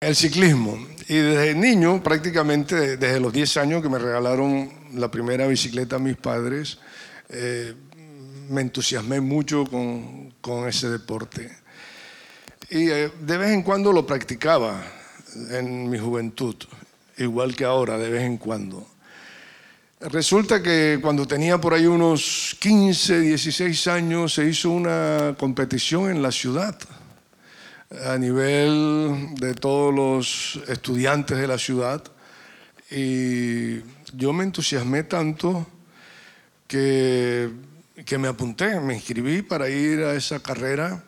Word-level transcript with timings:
el 0.00 0.16
ciclismo. 0.16 0.78
Y 1.08 1.16
desde 1.16 1.54
niño, 1.54 2.02
prácticamente 2.02 2.96
desde 2.96 3.20
los 3.20 3.34
10 3.34 3.58
años 3.58 3.82
que 3.82 3.90
me 3.90 3.98
regalaron 3.98 4.72
la 4.94 5.10
primera 5.10 5.46
bicicleta 5.46 5.96
a 5.96 5.98
mis 5.98 6.16
padres, 6.16 6.78
eh, 7.28 7.74
me 8.48 8.62
entusiasmé 8.62 9.20
mucho 9.20 9.66
con, 9.66 10.32
con 10.40 10.66
ese 10.66 10.88
deporte. 10.88 11.54
Y 12.70 12.88
eh, 12.88 13.10
de 13.20 13.36
vez 13.36 13.50
en 13.50 13.62
cuando 13.62 13.92
lo 13.92 14.06
practicaba 14.06 14.82
en 15.50 15.90
mi 15.90 15.98
juventud, 15.98 16.56
igual 17.18 17.54
que 17.54 17.64
ahora, 17.64 17.98
de 17.98 18.08
vez 18.08 18.22
en 18.22 18.38
cuando. 18.38 18.86
Resulta 20.00 20.62
que 20.62 20.98
cuando 21.02 21.26
tenía 21.26 21.60
por 21.60 21.74
ahí 21.74 21.84
unos 21.84 22.56
15, 22.58 23.20
16 23.20 23.86
años, 23.88 24.32
se 24.32 24.46
hizo 24.46 24.70
una 24.70 25.36
competición 25.38 26.10
en 26.10 26.22
la 26.22 26.32
ciudad 26.32 26.78
a 27.90 28.16
nivel 28.18 29.34
de 29.34 29.54
todos 29.54 29.92
los 29.92 30.68
estudiantes 30.68 31.36
de 31.38 31.46
la 31.48 31.58
ciudad. 31.58 32.02
Y 32.90 33.80
yo 34.14 34.32
me 34.32 34.44
entusiasmé 34.44 35.02
tanto 35.04 35.66
que, 36.68 37.50
que 38.04 38.18
me 38.18 38.28
apunté, 38.28 38.78
me 38.80 38.94
inscribí 38.94 39.42
para 39.42 39.68
ir 39.68 40.00
a 40.04 40.14
esa 40.14 40.40
carrera. 40.40 41.02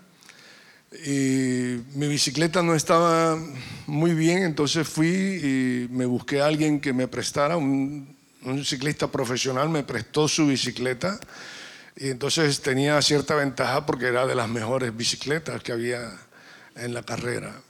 Y 1.06 1.78
mi 1.95 2.08
bicicleta 2.08 2.62
no 2.62 2.74
estaba 2.74 3.38
muy 3.86 4.12
bien, 4.12 4.42
entonces 4.42 4.86
fui 4.86 5.06
y 5.06 5.88
me 5.91 6.05
busqué 6.05 6.42
a 6.42 6.46
alguien 6.46 6.80
que 6.80 6.92
me 6.92 7.08
prestara, 7.08 7.56
un, 7.56 8.14
un 8.42 8.64
ciclista 8.64 9.06
profesional 9.06 9.69
me 9.69 9.84
prestó 9.84 10.27
su 10.27 10.48
bicicleta. 10.48 11.19
Y 11.96 12.08
entonces 12.08 12.60
tenía 12.60 13.00
cierta 13.02 13.36
ventaja 13.36 13.86
porque 13.86 14.06
era 14.06 14.27
de 14.27 14.34
las 14.34 14.48
mejores 14.48 14.94
bicicletas 14.96 15.62
que 15.62 15.72
había 15.72 16.10
en 16.76 16.94
la 16.94 17.02
carrera. 17.02 17.60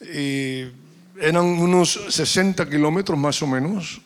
Y 0.00 0.64
eran 1.20 1.44
unos 1.44 2.00
60 2.08 2.68
kilómetros 2.68 3.18
más 3.18 3.40
o 3.42 3.46
menos. 3.46 4.00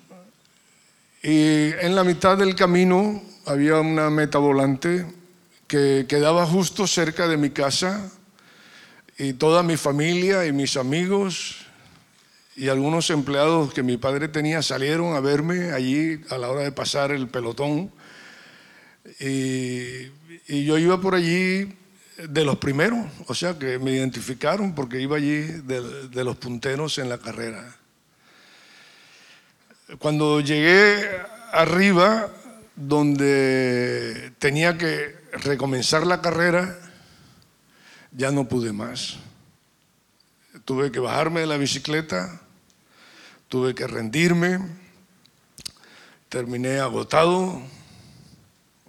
Y 1.23 1.73
en 1.81 1.95
la 1.95 2.05
mitad 2.05 2.37
del 2.37 2.55
camino 2.55 3.23
había 3.47 3.77
una 3.77 4.11
meta 4.11 4.39
volante 4.39 5.06
que 5.67 6.06
quedaba 6.09 6.47
justo 6.47 6.87
cerca 6.87 7.27
de 7.28 7.37
mi 7.37 7.51
casa 7.51 8.11
y 9.19 9.33
toda 9.33 9.62
mi 9.62 9.77
familia 9.77 10.47
y 10.47 10.53
mis 10.53 10.77
amigos 10.77 11.56
y 12.56 12.69
algunos 12.69 13.11
empleados 13.11 13.73
que 13.73 13.83
mi 13.83 13.97
padre 13.97 14.28
tenía 14.28 14.62
salieron 14.62 15.15
a 15.15 15.21
verme 15.21 15.73
allí 15.73 16.21
a 16.31 16.39
la 16.39 16.50
hora 16.50 16.62
de 16.62 16.73
pasar 16.73 17.12
el 17.12 17.28
pelotón. 17.28 17.91
Y, 19.21 20.11
y 20.47 20.65
yo 20.65 20.77
iba 20.78 21.00
por 21.00 21.15
allí 21.15 21.78
de 22.19 22.45
los 22.45 22.59
primeros, 22.59 23.07
o 23.29 23.35
sea 23.35 23.57
que 23.59 23.79
me 23.79 23.93
identificaron 23.93 24.75
porque 24.75 25.01
iba 25.01 25.17
allí 25.17 25.41
de, 25.43 26.25
los 26.25 26.37
punteros 26.37 26.99
en 26.99 27.09
la 27.09 27.19
carrera. 27.19 27.77
Cuando 29.99 30.41
llegué 30.41 31.09
arriba, 31.53 32.29
donde 32.75 34.33
tenía 34.39 34.77
que 34.77 35.17
recomenzar 35.33 36.07
la 36.07 36.21
carrera, 36.21 36.77
ya 38.11 38.33
no 38.33 38.49
pude 38.49 38.73
más. 38.73 39.19
Tuve 40.65 40.91
que 40.91 40.99
bajarme 40.99 41.41
de 41.41 41.47
la 41.47 41.57
bicicleta, 41.57 42.41
tuve 43.47 43.77
que 43.77 43.87
rendirme, 43.87 44.59
terminé 46.29 46.81
agotado, 46.81 47.63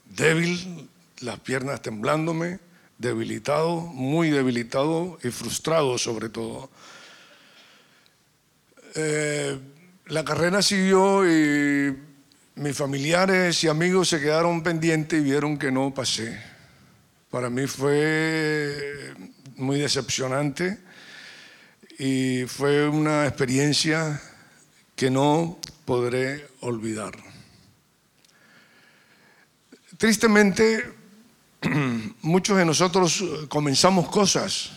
débil, 0.06 0.90
las 1.22 1.40
piernas 1.40 1.82
temblándome 1.82 2.60
debilitado, 3.00 3.80
muy 3.80 4.30
debilitado 4.30 5.18
y 5.24 5.30
frustrado 5.30 5.98
sobre 5.98 6.30
todo. 6.30 6.70
Eh, 8.96 9.58
la 10.08 10.24
carrera 10.24 10.62
siguió 10.62 11.28
y 11.28 11.98
mis 12.56 12.76
familiares 12.76 13.64
y 13.64 13.68
amigos 13.68 14.10
se 14.10 14.20
quedaron 14.20 14.62
pendientes 14.62 15.20
y 15.20 15.24
vieron 15.24 15.58
que 15.58 15.72
no 15.72 15.94
pasé. 15.94 16.40
Para 17.32 17.50
mí 17.50 17.68
fue 17.68 19.14
muy 19.56 19.80
decepcionante 19.80 20.78
y 21.98 22.44
fue 22.48 22.90
una 22.90 23.26
experiencia 23.28 24.22
que 24.96 25.10
no 25.10 25.58
podré 25.86 26.48
olvidar. 26.62 27.14
Tristemente, 29.98 30.99
muchos 32.22 32.58
de 32.58 32.66
nosotros 32.66 33.22
eh, 33.22 33.48
comenzamos 33.48 34.10
cosas 34.10 34.72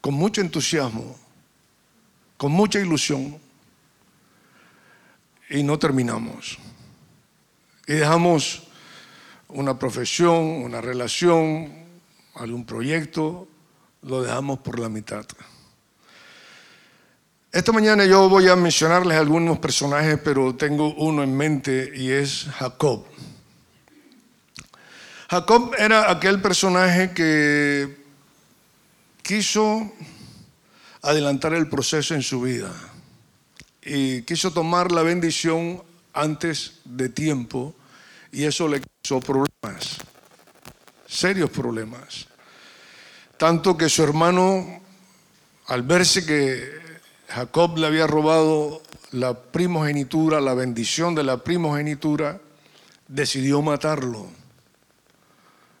con 0.00 0.14
mucho 0.14 0.40
entusiasmo, 0.40 1.16
con 2.36 2.52
mucha 2.52 2.80
ilusión, 2.80 3.38
y 5.52 5.62
no 5.62 5.78
terminamos. 5.78 6.58
Y 7.86 7.94
dejamos 7.94 8.62
una 9.48 9.78
profesión, 9.78 10.38
una 10.62 10.80
relación, 10.80 11.72
algún 12.34 12.64
proyecto, 12.64 13.46
lo 14.02 14.22
dejamos 14.22 14.60
por 14.60 14.78
la 14.78 14.88
mitad. 14.88 15.26
Esta 17.52 17.70
mañana 17.70 18.06
yo 18.06 18.30
voy 18.30 18.48
a 18.48 18.56
mencionarles 18.56 19.18
algunos 19.18 19.58
personajes, 19.58 20.18
pero 20.24 20.54
tengo 20.54 20.94
uno 20.94 21.22
en 21.22 21.36
mente 21.36 21.92
y 21.94 22.10
es 22.10 22.46
Jacob. 22.54 23.04
Jacob 25.32 25.72
era 25.78 26.10
aquel 26.10 26.42
personaje 26.42 27.12
que 27.12 27.96
quiso 29.22 29.90
adelantar 31.00 31.54
el 31.54 31.70
proceso 31.70 32.14
en 32.14 32.20
su 32.20 32.42
vida 32.42 32.70
y 33.82 34.20
quiso 34.24 34.50
tomar 34.50 34.92
la 34.92 35.00
bendición 35.02 35.82
antes 36.12 36.80
de 36.84 37.08
tiempo 37.08 37.74
y 38.30 38.44
eso 38.44 38.68
le 38.68 38.82
causó 38.82 39.20
problemas, 39.20 39.96
serios 41.06 41.48
problemas. 41.48 42.26
Tanto 43.38 43.74
que 43.78 43.88
su 43.88 44.02
hermano, 44.02 44.82
al 45.68 45.80
verse 45.80 46.26
que 46.26 46.78
Jacob 47.28 47.78
le 47.78 47.86
había 47.86 48.06
robado 48.06 48.82
la 49.12 49.32
primogenitura, 49.32 50.42
la 50.42 50.52
bendición 50.52 51.14
de 51.14 51.22
la 51.24 51.38
primogenitura, 51.38 52.38
decidió 53.08 53.62
matarlo 53.62 54.41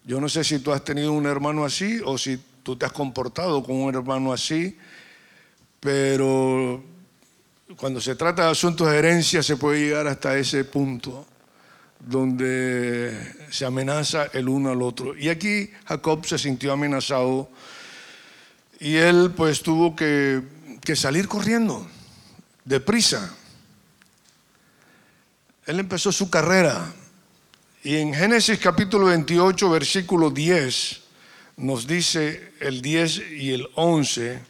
yo 0.04 0.20
no 0.20 0.28
sé 0.28 0.42
si 0.42 0.58
tú 0.58 0.72
has 0.72 0.82
tenido 0.82 1.12
un 1.12 1.26
hermano 1.26 1.64
así 1.64 2.00
o 2.04 2.18
si 2.18 2.40
tú 2.62 2.76
te 2.76 2.86
has 2.86 2.92
comportado 2.92 3.62
con 3.62 3.76
un 3.76 3.94
hermano 3.94 4.32
así, 4.32 4.76
pero 5.78 6.82
cuando 7.76 8.00
se 8.00 8.16
trata 8.16 8.44
de 8.44 8.50
asuntos 8.50 8.90
de 8.90 8.98
herencia 8.98 9.42
se 9.42 9.56
puede 9.56 9.80
llegar 9.80 10.06
hasta 10.06 10.36
ese 10.36 10.64
punto 10.64 11.26
donde 12.00 13.16
se 13.50 13.64
amenaza 13.64 14.26
el 14.32 14.48
uno 14.48 14.70
al 14.70 14.82
otro. 14.82 15.16
Y 15.16 15.28
aquí 15.28 15.70
Jacob 15.86 16.26
se 16.26 16.36
sintió 16.36 16.72
amenazado 16.72 17.48
y 18.80 18.96
él 18.96 19.32
pues 19.36 19.62
tuvo 19.62 19.94
que, 19.94 20.42
que 20.84 20.96
salir 20.96 21.28
corriendo, 21.28 21.86
deprisa. 22.64 23.36
Él 25.64 25.78
empezó 25.78 26.10
su 26.10 26.28
carrera 26.28 26.92
y 27.84 27.96
en 27.96 28.14
Génesis 28.14 28.60
capítulo 28.60 29.06
28, 29.06 29.70
versículo 29.70 30.30
10, 30.30 31.00
nos 31.56 31.86
dice 31.86 32.52
el 32.60 32.80
10 32.80 33.32
y 33.32 33.52
el 33.52 33.68
11, 33.74 34.40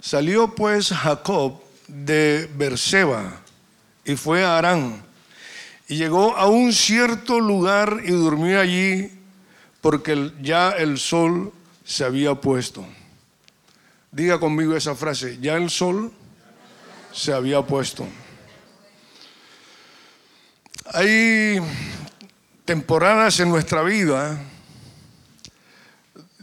salió 0.00 0.54
pues 0.54 0.88
Jacob 0.88 1.60
de 1.86 2.48
Berseba 2.56 3.42
y 4.06 4.16
fue 4.16 4.42
a 4.42 4.56
Arán 4.56 5.04
y 5.86 5.96
llegó 5.96 6.34
a 6.34 6.46
un 6.48 6.72
cierto 6.72 7.40
lugar 7.40 8.00
y 8.04 8.12
durmió 8.12 8.58
allí 8.58 9.10
porque 9.82 10.32
ya 10.40 10.70
el 10.70 10.98
sol 10.98 11.52
se 11.84 12.04
había 12.04 12.34
puesto. 12.34 12.86
Diga 14.10 14.40
conmigo 14.40 14.74
esa 14.74 14.94
frase, 14.94 15.38
ya 15.42 15.56
el 15.56 15.68
sol 15.68 16.10
se 17.12 17.34
había 17.34 17.60
puesto. 17.60 18.06
Hay 20.92 21.60
temporadas 22.66 23.38
en 23.38 23.48
nuestra 23.48 23.82
vida 23.84 24.38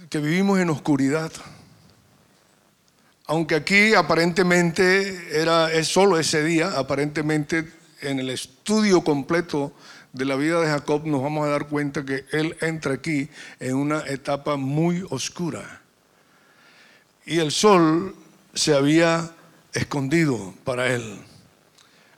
que 0.09 0.19
vivimos 0.19 0.57
en 0.59 0.69
oscuridad. 0.69 1.31
Aunque 3.25 3.55
aquí 3.55 3.93
aparentemente 3.93 5.41
era 5.41 5.71
es 5.71 5.89
solo 5.89 6.17
ese 6.17 6.41
día, 6.43 6.77
aparentemente 6.77 7.69
en 8.01 8.19
el 8.19 8.29
estudio 8.29 9.03
completo 9.03 9.73
de 10.13 10.23
la 10.23 10.37
vida 10.37 10.61
de 10.61 10.67
Jacob 10.67 11.05
nos 11.05 11.21
vamos 11.21 11.45
a 11.45 11.49
dar 11.49 11.67
cuenta 11.67 12.05
que 12.05 12.25
él 12.31 12.55
entra 12.61 12.93
aquí 12.93 13.29
en 13.59 13.75
una 13.75 13.99
etapa 14.07 14.55
muy 14.55 15.05
oscura. 15.09 15.81
Y 17.25 17.39
el 17.39 17.51
sol 17.51 18.15
se 18.53 18.73
había 18.73 19.29
escondido 19.73 20.53
para 20.63 20.87
él. 20.87 21.19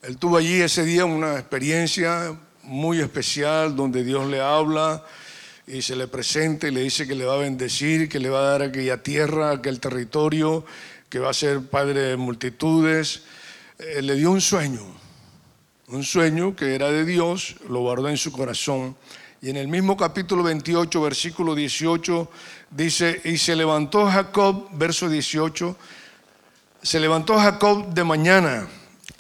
Él 0.03 0.17
tuvo 0.17 0.37
allí 0.37 0.61
ese 0.61 0.85
día 0.85 1.05
una 1.05 1.39
experiencia 1.39 2.37
muy 2.65 2.99
especial 2.99 3.75
donde 3.75 4.03
Dios 4.03 4.27
le 4.27 4.41
habla 4.41 5.03
y 5.67 5.81
se 5.81 5.95
le 5.95 6.07
presenta 6.07 6.67
y 6.67 6.71
le 6.71 6.81
dice 6.81 7.07
que 7.07 7.15
le 7.15 7.25
va 7.25 7.35
a 7.35 7.37
bendecir, 7.37 8.07
que 8.07 8.19
le 8.19 8.29
va 8.29 8.39
a 8.39 8.49
dar 8.51 8.61
aquella 8.61 9.01
tierra, 9.01 9.51
aquel 9.51 9.79
territorio, 9.79 10.65
que 11.09 11.19
va 11.19 11.31
a 11.31 11.33
ser 11.33 11.61
padre 11.61 12.01
de 12.01 12.17
multitudes, 12.17 13.23
eh, 13.79 14.01
le 14.01 14.15
dio 14.15 14.31
un 14.31 14.41
sueño, 14.41 14.81
un 15.87 16.03
sueño 16.03 16.55
que 16.55 16.75
era 16.75 16.91
de 16.91 17.05
Dios, 17.05 17.55
lo 17.69 17.81
guardó 17.81 18.09
en 18.09 18.17
su 18.17 18.31
corazón. 18.31 18.95
Y 19.41 19.49
en 19.49 19.57
el 19.57 19.67
mismo 19.67 19.97
capítulo 19.97 20.43
28, 20.43 21.01
versículo 21.01 21.55
18, 21.55 22.29
dice, 22.71 23.21
y 23.25 23.37
se 23.37 23.55
levantó 23.55 24.07
Jacob, 24.07 24.69
verso 24.73 25.09
18, 25.09 25.75
se 26.81 26.99
levantó 26.99 27.37
Jacob 27.37 27.93
de 27.93 28.03
mañana 28.03 28.67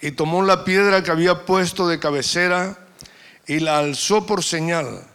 y 0.01 0.11
tomó 0.11 0.43
la 0.43 0.63
piedra 0.63 1.03
que 1.03 1.11
había 1.11 1.45
puesto 1.45 1.87
de 1.87 1.99
cabecera 1.99 2.84
y 3.47 3.59
la 3.59 3.79
alzó 3.79 4.25
por 4.25 4.43
señal 4.43 5.05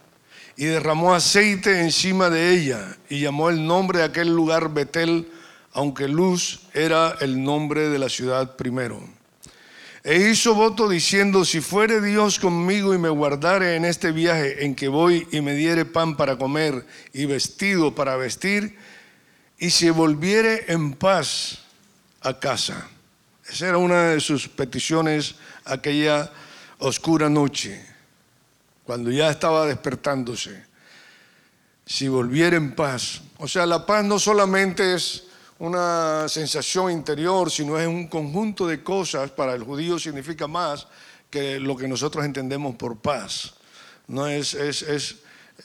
y 0.57 0.67
derramó 0.67 1.15
aceite 1.15 1.81
encima 1.81 2.29
de 2.29 2.53
ella 2.53 2.97
y 3.09 3.21
llamó 3.21 3.49
el 3.49 3.67
nombre 3.67 4.01
de 4.01 4.05
aquel 4.05 4.29
lugar 4.29 4.73
Betel, 4.75 5.27
aunque 5.73 6.07
Luz 6.07 6.61
era 6.75 7.17
el 7.21 7.43
nombre 7.43 7.89
de 7.89 7.99
la 7.99 8.09
ciudad 8.09 8.57
primero. 8.57 9.01
E 10.05 10.31
hizo 10.31 10.55
voto 10.55 10.89
diciendo, 10.89 11.45
si 11.45 11.61
fuere 11.61 12.01
Dios 12.01 12.39
conmigo 12.39 12.95
y 12.95 12.99
me 12.99 13.09
guardare 13.09 13.77
en 13.77 13.85
este 13.85 14.13
viaje 14.13 14.65
en 14.65 14.75
que 14.75 14.89
voy 14.89 15.27
y 15.31 15.41
me 15.41 15.55
diere 15.55 15.85
pan 15.85 16.17
para 16.17 16.37
comer 16.37 16.87
y 17.13 17.27
vestido 17.27 17.95
para 17.95 18.17
vestir, 18.17 18.77
y 19.59 19.71
si 19.71 19.91
volviere 19.91 20.65
en 20.69 20.93
paz 20.93 21.61
a 22.21 22.39
casa. 22.39 22.89
Esa 23.49 23.69
era 23.69 23.79
una 23.79 24.09
de 24.11 24.21
sus 24.21 24.49
peticiones 24.49 25.37
aquella 25.65 26.31
oscura 26.79 27.29
noche 27.29 27.90
cuando 28.85 29.11
ya 29.11 29.31
estaba 29.31 29.67
despertándose, 29.67 30.65
si 31.87 32.09
volviera 32.09 32.57
en 32.57 32.75
paz. 32.75 33.21
O 33.39 33.49
sea, 33.49 33.67
la 33.67 33.85
paz 33.85 34.05
no 34.05 34.19
solamente 34.19 34.95
es 34.95 35.25
una 35.59 36.29
sensación 36.29 36.91
interior, 36.91 37.51
sino 37.51 37.79
es 37.79 37.87
un 37.87 38.09
conjunto 38.09 38.67
de 38.67 38.83
cosas, 38.83 39.31
para 39.31 39.55
el 39.55 39.63
judío 39.63 39.99
significa 39.99 40.47
más 40.47 40.87
que 41.29 41.61
lo 41.61 41.77
que 41.77 41.87
nosotros 41.87 42.25
entendemos 42.25 42.77
por 42.77 42.99
paz. 42.99 43.55
No 44.07 44.27
es, 44.27 44.55
es, 44.55 44.83
es, 44.83 45.17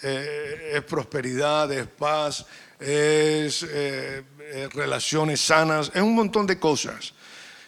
eh, 0.04 0.82
prosperidad, 0.88 1.72
es 1.72 1.88
paz, 1.88 2.46
es 2.80 3.66
eh, 3.70 4.24
relaciones 4.74 5.42
sanas, 5.42 5.92
es 5.94 6.02
un 6.02 6.14
montón 6.14 6.46
de 6.46 6.60
cosas. 6.60 7.14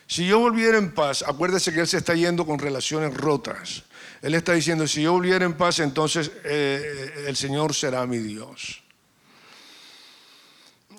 Si 0.05 0.27
yo 0.27 0.39
volviera 0.39 0.77
en 0.77 0.93
paz, 0.93 1.23
acuérdese 1.25 1.73
que 1.73 1.81
él 1.81 1.87
se 1.87 1.97
está 1.97 2.13
yendo 2.13 2.45
con 2.45 2.59
relaciones 2.59 3.13
rotas. 3.13 3.83
Él 4.21 4.33
está 4.33 4.53
diciendo, 4.53 4.87
si 4.87 5.03
yo 5.03 5.13
volviera 5.13 5.45
en 5.45 5.53
paz, 5.53 5.79
entonces 5.79 6.31
eh, 6.43 7.25
el 7.27 7.35
Señor 7.35 7.73
será 7.73 8.05
mi 8.05 8.17
Dios. 8.17 8.81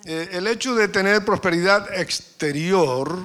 Eh, 0.05 0.29
el 0.31 0.47
hecho 0.47 0.75
de 0.75 0.87
tener 0.87 1.25
prosperidad 1.25 1.93
exterior 1.99 3.19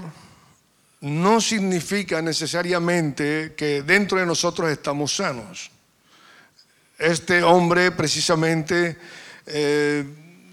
no 1.02 1.40
significa 1.40 2.20
necesariamente 2.20 3.54
que 3.56 3.82
dentro 3.82 4.18
de 4.18 4.26
nosotros 4.26 4.70
estamos 4.70 5.14
sanos. 5.14 5.70
Este 6.98 7.42
hombre 7.42 7.92
precisamente 7.92 8.96
eh, 9.46 10.04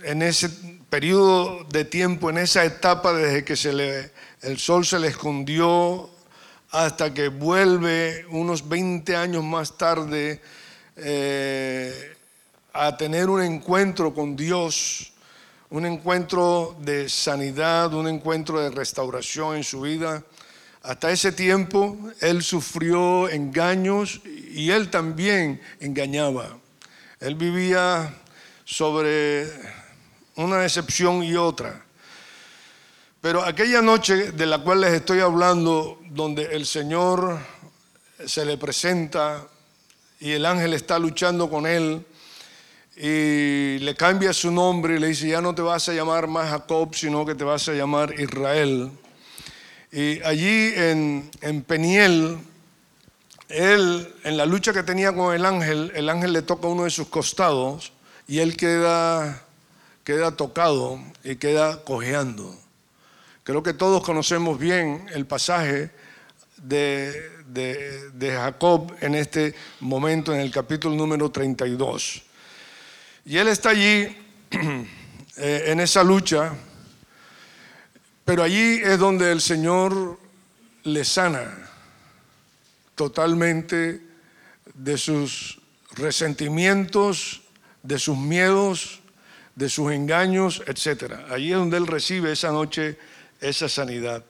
en 0.04 0.22
ese 0.22 0.50
periodo 0.90 1.64
de 1.64 1.86
tiempo, 1.86 2.30
en 2.30 2.38
esa 2.38 2.66
etapa 2.66 3.14
desde 3.14 3.44
que 3.44 3.56
se 3.56 3.74
le, 3.74 4.12
el 4.42 4.60
sol 4.60 4.86
se 4.86 5.00
le 5.00 5.08
escondió 5.08 6.11
hasta 6.72 7.14
que 7.14 7.28
vuelve 7.28 8.26
unos 8.30 8.68
20 8.68 9.16
años 9.16 9.44
más 9.44 9.78
tarde 9.78 10.42
eh, 10.96 12.16
a 12.74 12.96
tener 12.96 13.30
un 13.30 13.42
encuentro 13.42 14.14
con 14.14 14.38
Dios, 14.38 15.12
un 15.70 15.86
encuentro 15.86 16.76
de 16.80 17.10
sanidad, 17.10 17.94
un 17.94 18.08
encuentro 18.08 18.62
de 18.62 18.70
restauración 18.70 19.58
en 19.58 19.64
su 19.64 19.82
vida. 19.82 20.24
Hasta 20.84 21.12
ese 21.12 21.34
tiempo 21.34 21.98
él 22.22 22.42
sufrió 22.42 23.30
engaños 23.30 24.22
y 24.26 24.72
él 24.72 24.90
también 24.90 25.62
engañaba. 25.82 26.58
Él 27.20 27.36
vivía 27.36 28.14
sobre 28.64 29.48
una 30.36 30.58
decepción 30.58 31.22
y 31.24 31.36
otra. 31.36 31.84
Pero 33.22 33.44
aquella 33.44 33.84
noche 33.84 34.32
de 34.32 34.46
la 34.48 34.58
cual 34.58 34.82
les 34.82 34.94
estoy 34.94 35.20
hablando, 35.20 36.00
donde 36.10 36.56
el 36.56 36.66
Señor 36.66 37.38
se 38.26 38.44
le 38.46 38.58
presenta 38.58 39.48
y 40.20 40.32
el 40.32 40.44
ángel 40.44 40.74
está 40.74 40.98
luchando 40.98 41.48
con 41.48 41.68
él 41.68 42.04
y 42.98 43.78
le 43.78 43.96
cambia 43.96 44.34
su 44.34 44.50
nombre 44.50 44.96
y 44.96 45.00
le 45.00 45.08
dice, 45.08 45.28
ya 45.28 45.40
no 45.40 45.54
te 45.54 45.62
vas 45.62 45.88
a 45.88 45.94
llamar 45.94 46.26
más 46.26 46.50
Jacob, 46.50 46.96
sino 46.96 47.24
que 47.24 47.36
te 47.36 47.44
vas 47.44 47.70
a 47.70 47.74
llamar 47.74 48.20
Israel. 48.20 48.90
Y 49.92 50.20
allí 50.24 50.74
en, 50.76 51.30
en 51.42 51.62
Peniel, 51.62 52.40
él, 53.50 54.16
en 54.24 54.36
la 54.36 54.48
lucha 54.48 54.74
que 54.74 54.82
tenía 54.82 55.14
con 55.14 55.36
el 55.36 55.46
ángel, 55.46 55.92
el 55.94 56.10
ángel 56.10 56.34
le 56.34 56.42
toca 56.42 56.68
uno 56.68 56.86
de 56.86 56.90
sus 56.90 57.08
costados 57.08 57.94
y 58.28 58.40
él 58.40 58.58
queda, 58.58 59.46
queda 60.04 60.36
tocado 60.36 61.00
y 61.24 61.36
queda 61.36 61.84
cojeando. 61.84 62.61
Creo 63.44 63.64
que 63.64 63.74
todos 63.74 64.04
conocemos 64.04 64.60
bien 64.60 65.08
el 65.14 65.26
pasaje 65.26 65.90
de, 66.58 67.32
de, 67.48 68.32
Jacob 68.32 68.96
en 69.02 69.16
este 69.16 69.56
momento, 69.80 70.32
en 70.32 70.42
el 70.42 70.52
capítulo 70.52 70.96
número 70.96 71.32
32. 71.32 72.22
Y 73.26 73.38
él 73.38 73.48
está 73.48 73.70
allí 73.70 74.16
eh, 75.38 75.64
en 75.66 75.80
esa 75.80 76.04
lucha, 76.04 76.54
pero 78.26 78.44
allí 78.44 78.80
es 78.84 79.00
donde 79.00 79.32
el 79.32 79.42
Señor 79.42 80.20
le 80.84 81.04
sana 81.04 81.68
totalmente 82.94 84.02
de 84.76 84.98
sus 85.00 85.60
resentimientos, 85.94 87.42
de 87.82 87.98
sus 87.98 88.18
miedos, 88.18 89.02
de 89.56 89.68
sus 89.68 89.92
engaños, 89.92 90.62
etc. 90.68 91.14
Allí 91.32 91.52
es 91.52 91.58
donde 91.58 91.78
él 91.78 91.88
recibe 91.88 92.32
esa 92.32 92.52
noche 92.52 93.00
esa 93.42 93.68
sanidad. 93.68 94.24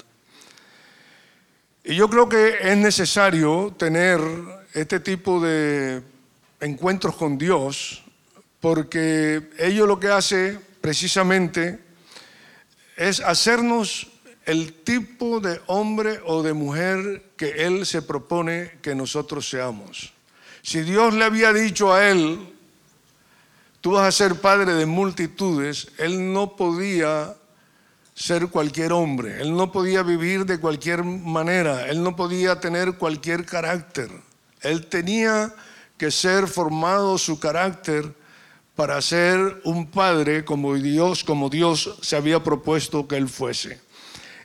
Y 1.84 1.96
yo 1.96 2.10
creo 2.10 2.30
que 2.30 2.58
es 2.62 2.78
necesario 2.78 3.76
tener 3.78 4.20
este 4.74 5.00
tipo 5.00 5.42
de 5.42 6.02
encuentros 6.60 7.16
con 7.16 7.38
Dios, 7.38 8.04
porque 8.60 9.50
ello 9.58 9.86
lo 9.86 10.00
que 10.00 10.08
hace 10.08 10.60
precisamente 10.80 11.80
es 12.96 13.20
hacernos 13.20 14.12
el 14.46 14.74
tipo 14.84 15.40
de 15.40 15.60
hombre 15.68 16.20
o 16.26 16.44
de 16.44 16.54
mujer 16.54 17.32
que 17.36 17.66
Él 17.66 17.86
se 17.86 18.02
propone 18.02 18.78
que 18.82 18.96
nosotros 18.96 19.50
seamos. 19.50 20.14
Si 20.62 20.82
Dios 20.82 21.14
le 21.16 21.26
había 21.26 21.52
dicho 21.52 21.94
a 21.94 22.08
Él, 22.10 22.54
tú 23.82 23.94
vas 23.94 24.08
a 24.08 24.12
ser 24.12 24.36
padre 24.36 24.74
de 24.74 24.86
multitudes, 24.86 25.88
Él 25.98 26.32
no 26.32 26.56
podía 26.56 27.36
ser 28.22 28.50
cualquier 28.50 28.94
hombre, 28.94 29.42
él 29.42 29.56
no 29.56 29.72
podía 29.72 30.04
vivir 30.04 30.46
de 30.46 30.60
cualquier 30.60 31.04
manera, 31.04 31.88
él 31.90 32.04
no 32.04 32.16
podía 32.16 32.60
tener 32.60 32.94
cualquier 32.94 33.48
carácter, 33.48 34.12
él 34.62 34.86
tenía 34.86 35.52
que 35.98 36.12
ser 36.12 36.48
formado 36.48 37.18
su 37.18 37.40
carácter 37.40 38.14
para 38.76 39.02
ser 39.02 39.60
un 39.64 39.88
padre 39.88 40.46
como 40.46 40.76
Dios, 40.76 41.24
como 41.24 41.50
Dios 41.50 41.98
se 42.04 42.16
había 42.16 42.44
propuesto 42.44 43.08
que 43.08 43.18
él 43.18 43.28
fuese. 43.28 43.82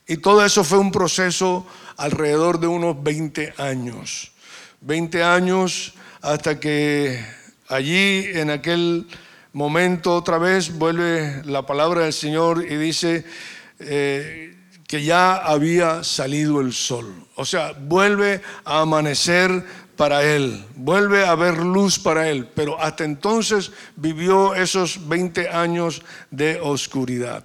Y 0.06 0.16
todo 0.16 0.42
eso 0.42 0.64
fue 0.64 0.78
un 0.78 0.90
proceso 0.90 1.66
alrededor 1.98 2.58
de 2.58 2.68
unos 2.68 3.02
20 3.02 3.54
años. 3.58 4.32
20 4.80 5.22
años 5.22 5.92
hasta 6.22 6.58
que 6.58 7.22
allí 7.68 8.24
en 8.32 8.48
aquel 8.48 9.06
momento 9.52 10.14
otra 10.14 10.38
vez 10.38 10.72
vuelve 10.78 11.42
la 11.44 11.66
palabra 11.66 12.04
del 12.04 12.14
Señor 12.14 12.64
y 12.64 12.76
dice, 12.76 13.26
eh, 13.78 14.56
que 14.86 15.02
ya 15.02 15.36
había 15.36 16.04
salido 16.04 16.60
el 16.60 16.72
sol. 16.72 17.12
O 17.34 17.44
sea, 17.44 17.72
vuelve 17.72 18.40
a 18.64 18.80
amanecer 18.80 19.64
para 19.96 20.22
él, 20.22 20.64
vuelve 20.76 21.24
a 21.24 21.30
haber 21.30 21.58
luz 21.58 21.98
para 21.98 22.28
él, 22.28 22.48
pero 22.54 22.80
hasta 22.80 23.04
entonces 23.04 23.72
vivió 23.96 24.54
esos 24.54 25.08
20 25.08 25.48
años 25.48 26.02
de 26.30 26.60
oscuridad. 26.60 27.44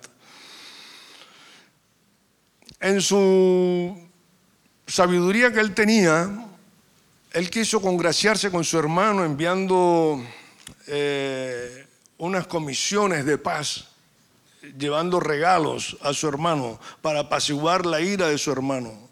En 2.79 3.01
su 3.01 4.09
sabiduría 4.85 5.51
que 5.51 5.59
él 5.59 5.73
tenía, 5.73 6.29
él 7.31 7.49
quiso 7.49 7.81
congraciarse 7.81 8.51
con 8.51 8.63
su 8.63 8.77
hermano 8.77 9.23
enviando 9.23 10.21
eh, 10.87 11.87
unas 12.17 12.47
comisiones 12.47 13.25
de 13.25 13.37
paz 13.37 13.90
llevando 14.77 15.19
regalos 15.19 15.97
a 16.01 16.13
su 16.13 16.27
hermano 16.27 16.79
para 17.01 17.21
apaciguar 17.21 17.85
la 17.85 18.01
ira 18.01 18.27
de 18.27 18.37
su 18.37 18.51
hermano. 18.51 19.09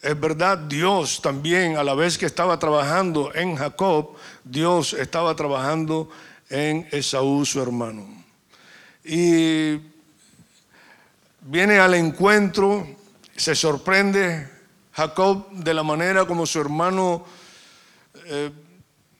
Es 0.00 0.18
verdad, 0.18 0.58
Dios 0.58 1.20
también, 1.22 1.76
a 1.76 1.84
la 1.84 1.94
vez 1.94 2.18
que 2.18 2.26
estaba 2.26 2.58
trabajando 2.58 3.32
en 3.34 3.54
Jacob, 3.54 4.16
Dios 4.42 4.94
estaba 4.94 5.36
trabajando 5.36 6.10
en 6.50 6.88
Esaú, 6.90 7.44
su 7.46 7.62
hermano. 7.62 8.06
Y 9.04 9.78
viene 11.40 11.78
al 11.78 11.94
encuentro, 11.94 12.86
se 13.36 13.54
sorprende 13.54 14.48
Jacob 14.92 15.50
de 15.52 15.74
la 15.74 15.82
manera 15.82 16.26
como 16.26 16.46
su 16.46 16.60
hermano 16.60 17.24
eh, 18.26 18.50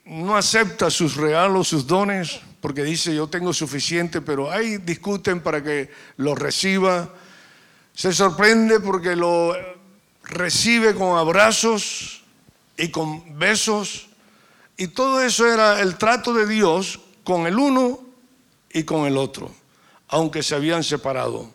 no 0.05 0.35
acepta 0.35 0.89
sus 0.89 1.15
regalos, 1.15 1.69
sus 1.69 1.87
dones, 1.87 2.41
porque 2.63 2.85
dice 2.85 3.13
yo 3.13 3.27
tengo 3.27 3.51
suficiente, 3.51 4.21
pero 4.21 4.49
ahí 4.49 4.77
discuten 4.77 5.41
para 5.41 5.61
que 5.61 5.91
lo 6.15 6.33
reciba. 6.33 7.13
Se 7.93 8.13
sorprende 8.13 8.79
porque 8.79 9.17
lo 9.17 9.53
recibe 10.23 10.95
con 10.95 11.17
abrazos 11.17 12.23
y 12.77 12.87
con 12.87 13.37
besos. 13.37 14.07
Y 14.77 14.87
todo 14.87 15.19
eso 15.19 15.45
era 15.45 15.81
el 15.81 15.97
trato 15.97 16.33
de 16.33 16.47
Dios 16.47 17.01
con 17.25 17.47
el 17.47 17.59
uno 17.59 17.99
y 18.71 18.85
con 18.85 19.07
el 19.07 19.17
otro, 19.17 19.53
aunque 20.07 20.41
se 20.41 20.55
habían 20.55 20.85
separado 20.85 21.53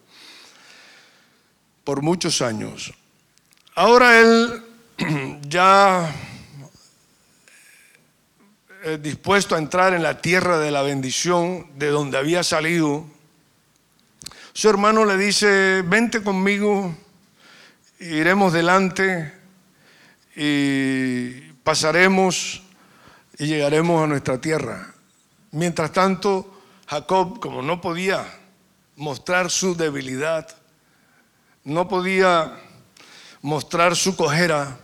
por 1.84 2.02
muchos 2.02 2.42
años. 2.42 2.92
Ahora 3.74 4.20
él 4.20 4.62
ya 5.48 6.14
dispuesto 9.00 9.54
a 9.54 9.58
entrar 9.58 9.92
en 9.94 10.02
la 10.02 10.20
tierra 10.20 10.58
de 10.58 10.70
la 10.70 10.82
bendición 10.82 11.66
de 11.78 11.88
donde 11.88 12.18
había 12.18 12.42
salido, 12.42 13.04
su 14.52 14.68
hermano 14.68 15.04
le 15.04 15.16
dice, 15.16 15.82
vente 15.82 16.22
conmigo, 16.22 16.96
iremos 18.00 18.52
delante 18.52 19.32
y 20.34 21.52
pasaremos 21.62 22.62
y 23.38 23.46
llegaremos 23.46 24.02
a 24.02 24.06
nuestra 24.06 24.40
tierra. 24.40 24.94
Mientras 25.52 25.92
tanto, 25.92 26.60
Jacob, 26.86 27.40
como 27.40 27.62
no 27.62 27.80
podía 27.80 28.26
mostrar 28.96 29.50
su 29.50 29.76
debilidad, 29.76 30.48
no 31.64 31.88
podía 31.88 32.52
mostrar 33.42 33.94
su 33.94 34.16
cojera, 34.16 34.78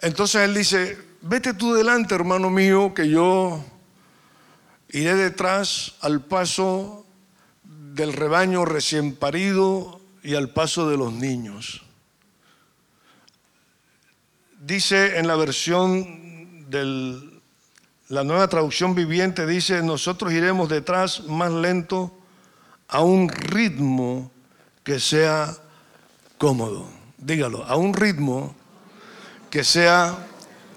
entonces 0.00 0.42
él 0.42 0.54
dice, 0.54 0.98
vete 1.22 1.54
tú 1.54 1.74
delante, 1.74 2.14
hermano 2.14 2.50
mío, 2.50 2.94
que 2.94 3.08
yo 3.08 3.64
iré 4.88 5.14
detrás 5.14 5.94
al 6.00 6.22
paso 6.22 7.04
del 7.64 8.12
rebaño 8.12 8.64
recién 8.64 9.14
parido 9.14 10.00
y 10.22 10.34
al 10.34 10.50
paso 10.50 10.88
de 10.88 10.96
los 10.96 11.12
niños. 11.12 11.82
Dice 14.60 15.18
en 15.18 15.28
la 15.28 15.36
versión 15.36 16.68
de 16.68 17.20
la 18.08 18.24
nueva 18.24 18.48
traducción 18.48 18.94
viviente, 18.94 19.46
dice, 19.46 19.82
nosotros 19.82 20.32
iremos 20.32 20.68
detrás 20.68 21.24
más 21.24 21.52
lento 21.52 22.12
a 22.88 23.00
un 23.00 23.28
ritmo 23.28 24.30
que 24.84 25.00
sea 25.00 25.56
cómodo. 26.38 26.88
Dígalo, 27.18 27.64
a 27.64 27.76
un 27.76 27.94
ritmo 27.94 28.54
que 29.50 29.64
sea 29.64 30.16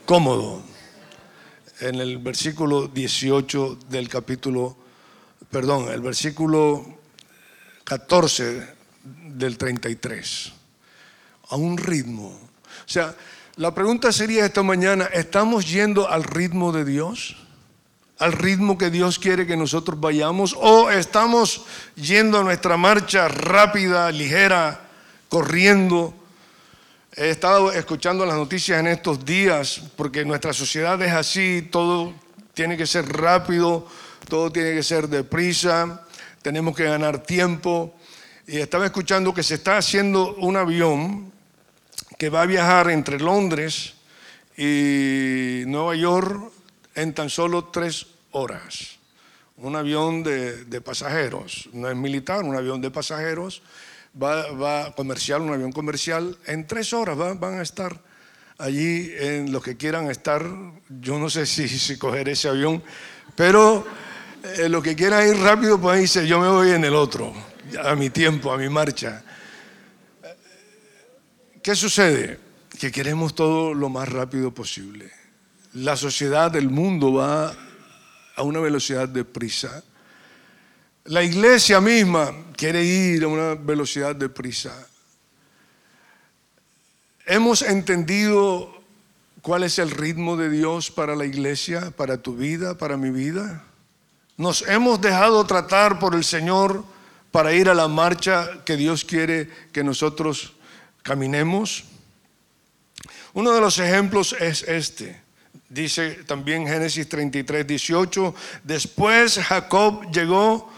cómodo. 0.09 0.63
En 1.81 1.93
el 1.93 2.17
versículo 2.17 2.87
18 2.87 3.77
del 3.89 4.09
capítulo, 4.09 4.75
perdón, 5.51 5.91
el 5.91 6.01
versículo 6.01 6.83
14 7.83 8.67
del 9.03 9.55
33. 9.55 10.51
A 11.49 11.57
un 11.57 11.77
ritmo. 11.77 12.29
O 12.29 12.87
sea, 12.87 13.13
la 13.57 13.75
pregunta 13.75 14.11
sería 14.11 14.47
esta 14.47 14.63
mañana, 14.63 15.05
¿estamos 15.13 15.69
yendo 15.69 16.09
al 16.09 16.23
ritmo 16.23 16.71
de 16.71 16.85
Dios? 16.85 17.35
al 18.17 18.33
ritmo 18.33 18.77
que 18.77 18.89
Dios 18.89 19.17
quiere 19.17 19.47
que 19.47 19.55
nosotros 19.55 19.97
vayamos 19.97 20.53
o 20.59 20.89
estamos 20.89 21.65
yendo 21.95 22.39
a 22.39 22.43
nuestra 22.43 22.75
marcha 22.75 23.29
rápida, 23.29 24.11
ligera, 24.11 24.89
corriendo. 25.29 26.18
He 27.21 27.31
estado 27.31 27.73
escuchando 27.73 28.25
las 28.25 28.37
noticias 28.37 28.79
en 28.79 28.87
estos 28.87 29.25
días 29.25 29.81
porque 29.97 30.23
nuestra 30.23 30.53
sociedad 30.53 31.01
es 31.01 31.11
así, 31.11 31.67
todo 31.69 32.13
tiene 32.53 32.77
que 32.77 32.87
ser 32.87 33.09
rápido, 33.09 33.85
todo 34.29 34.49
tiene 34.49 34.73
que 34.73 34.83
ser 34.83 35.09
deprisa, 35.09 36.07
tenemos 36.41 36.73
que 36.77 36.85
ganar 36.85 37.21
tiempo. 37.21 37.93
Y 38.47 38.59
estaba 38.59 38.85
escuchando 38.85 39.33
que 39.33 39.43
se 39.43 39.55
está 39.55 39.77
haciendo 39.77 40.33
un 40.35 40.55
avión 40.55 41.33
que 42.17 42.29
va 42.29 42.43
a 42.43 42.45
viajar 42.45 42.89
entre 42.89 43.19
Londres 43.19 43.95
y 44.55 45.63
Nueva 45.67 45.95
York 45.97 46.53
en 46.95 47.13
tan 47.13 47.29
solo 47.29 47.65
tres 47.65 48.07
horas. 48.31 48.97
Un 49.57 49.75
avión 49.75 50.23
de, 50.23 50.79
pasajeros, 50.79 51.67
no 51.73 51.89
es 51.89 51.97
militar, 51.97 52.45
un 52.45 52.55
avión 52.55 52.79
de 52.79 52.91
pasajeros, 52.91 53.61
va, 54.21 54.51
va 54.51 54.95
comercial, 54.95 55.41
un 55.41 55.53
avión 55.53 55.71
comercial, 55.71 56.37
en 56.45 56.67
tres 56.67 56.93
horas 56.93 57.17
van 57.17 57.59
a 57.59 57.61
estar 57.61 58.01
allí 58.57 59.11
en 59.17 59.51
los 59.51 59.63
que 59.63 59.77
quieran 59.77 60.09
estar. 60.09 60.45
Yo 60.89 61.19
no 61.19 61.29
sé 61.29 61.45
si, 61.45 61.67
si 61.67 61.97
coger 61.97 62.29
ese 62.29 62.49
avión, 62.49 62.83
pero 63.35 63.85
eh, 64.57 64.69
los 64.69 64.83
que 64.83 64.95
quieran 64.95 65.27
ir 65.27 65.37
rápido 65.37 65.79
pueden 65.79 66.03
irse, 66.03 66.27
yo 66.27 66.39
me 66.39 66.47
voy 66.47 66.71
en 66.71 66.83
el 66.85 66.95
otro, 66.95 67.33
a 67.83 67.95
mi 67.95 68.09
tiempo, 68.09 68.51
a 68.51 68.57
mi 68.57 68.69
marcha. 68.69 69.23
¿Qué 71.61 71.75
sucede? 71.75 72.39
Que 72.79 72.91
queremos 72.91 73.35
todo 73.35 73.73
lo 73.73 73.89
más 73.89 74.07
rápido 74.07 74.53
posible 74.53 75.19
la 75.73 75.95
sociedad, 75.95 76.55
el 76.55 76.69
mundo 76.69 77.13
va 77.13 77.55
a 78.35 78.43
una 78.43 78.59
velocidad 78.59 79.07
de 79.07 79.23
prisa. 79.23 79.83
La 81.05 81.23
iglesia 81.23 81.79
misma 81.79 82.33
quiere 82.55 82.83
ir 82.83 83.23
a 83.23 83.27
una 83.27 83.55
velocidad 83.55 84.15
de 84.15 84.29
prisa. 84.29 84.87
Hemos 87.25 87.61
entendido 87.61 88.79
cuál 89.41 89.63
es 89.63 89.79
el 89.79 89.91
ritmo 89.91 90.35
de 90.35 90.49
Dios 90.49 90.91
para 90.91 91.15
la 91.15 91.25
iglesia, 91.25 91.91
para 91.91 92.17
tu 92.17 92.35
vida, 92.35 92.77
para 92.77 92.97
mi 92.97 93.11
vida. 93.11 93.63
Nos 94.37 94.61
hemos 94.63 95.01
dejado 95.01 95.45
tratar 95.45 95.99
por 95.99 96.15
el 96.15 96.23
Señor 96.23 96.83
para 97.31 97.53
ir 97.53 97.69
a 97.69 97.73
la 97.73 97.87
marcha 97.87 98.63
que 98.65 98.75
Dios 98.75 99.05
quiere 99.05 99.49
que 99.71 99.83
nosotros 99.83 100.53
caminemos. 101.03 101.85
Uno 103.33 103.53
de 103.53 103.61
los 103.61 103.79
ejemplos 103.79 104.35
es 104.39 104.63
este. 104.63 105.21
Dice 105.69 106.23
también 106.25 106.67
Génesis 106.67 107.07
33, 107.07 107.65
18, 107.67 108.35
después 108.63 109.37
Jacob 109.37 110.11
llegó 110.11 110.71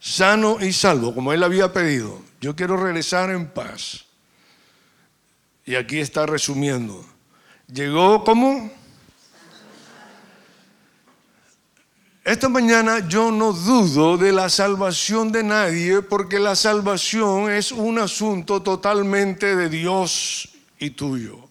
sano 0.00 0.58
y 0.60 0.72
salvo, 0.72 1.14
como 1.14 1.32
él 1.32 1.42
había 1.42 1.72
pedido. 1.72 2.20
Yo 2.40 2.54
quiero 2.54 2.76
regresar 2.76 3.30
en 3.30 3.48
paz. 3.48 4.04
Y 5.64 5.74
aquí 5.74 5.98
está 5.98 6.26
resumiendo. 6.26 7.04
Llegó 7.66 8.24
como... 8.24 8.70
Esta 12.24 12.50
mañana 12.50 13.08
yo 13.08 13.30
no 13.30 13.54
dudo 13.54 14.18
de 14.18 14.32
la 14.32 14.50
salvación 14.50 15.32
de 15.32 15.42
nadie 15.42 16.02
porque 16.02 16.38
la 16.38 16.54
salvación 16.54 17.50
es 17.50 17.72
un 17.72 17.98
asunto 17.98 18.60
totalmente 18.60 19.56
de 19.56 19.70
Dios 19.70 20.50
y 20.78 20.90
tuyo. 20.90 21.48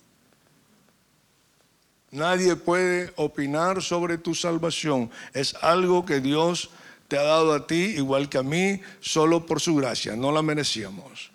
Nadie 2.12 2.56
puede 2.56 3.12
opinar 3.16 3.82
sobre 3.82 4.20
tu 4.20 4.36
salvación. 4.36 5.10
Es 5.34 5.56
algo 5.62 6.06
que 6.06 6.20
Dios 6.20 6.70
te 7.08 7.18
ha 7.18 7.24
dado 7.24 7.54
a 7.54 7.66
ti, 7.68 7.96
igual 7.98 8.30
que 8.30 8.38
a 8.38 8.44
mí, 8.44 8.82
solo 9.00 9.46
por 9.46 9.62
su 9.62 9.76
gracia. 9.76 10.16
No 10.16 10.32
la 10.32 10.42
merecíamos. 10.42 11.32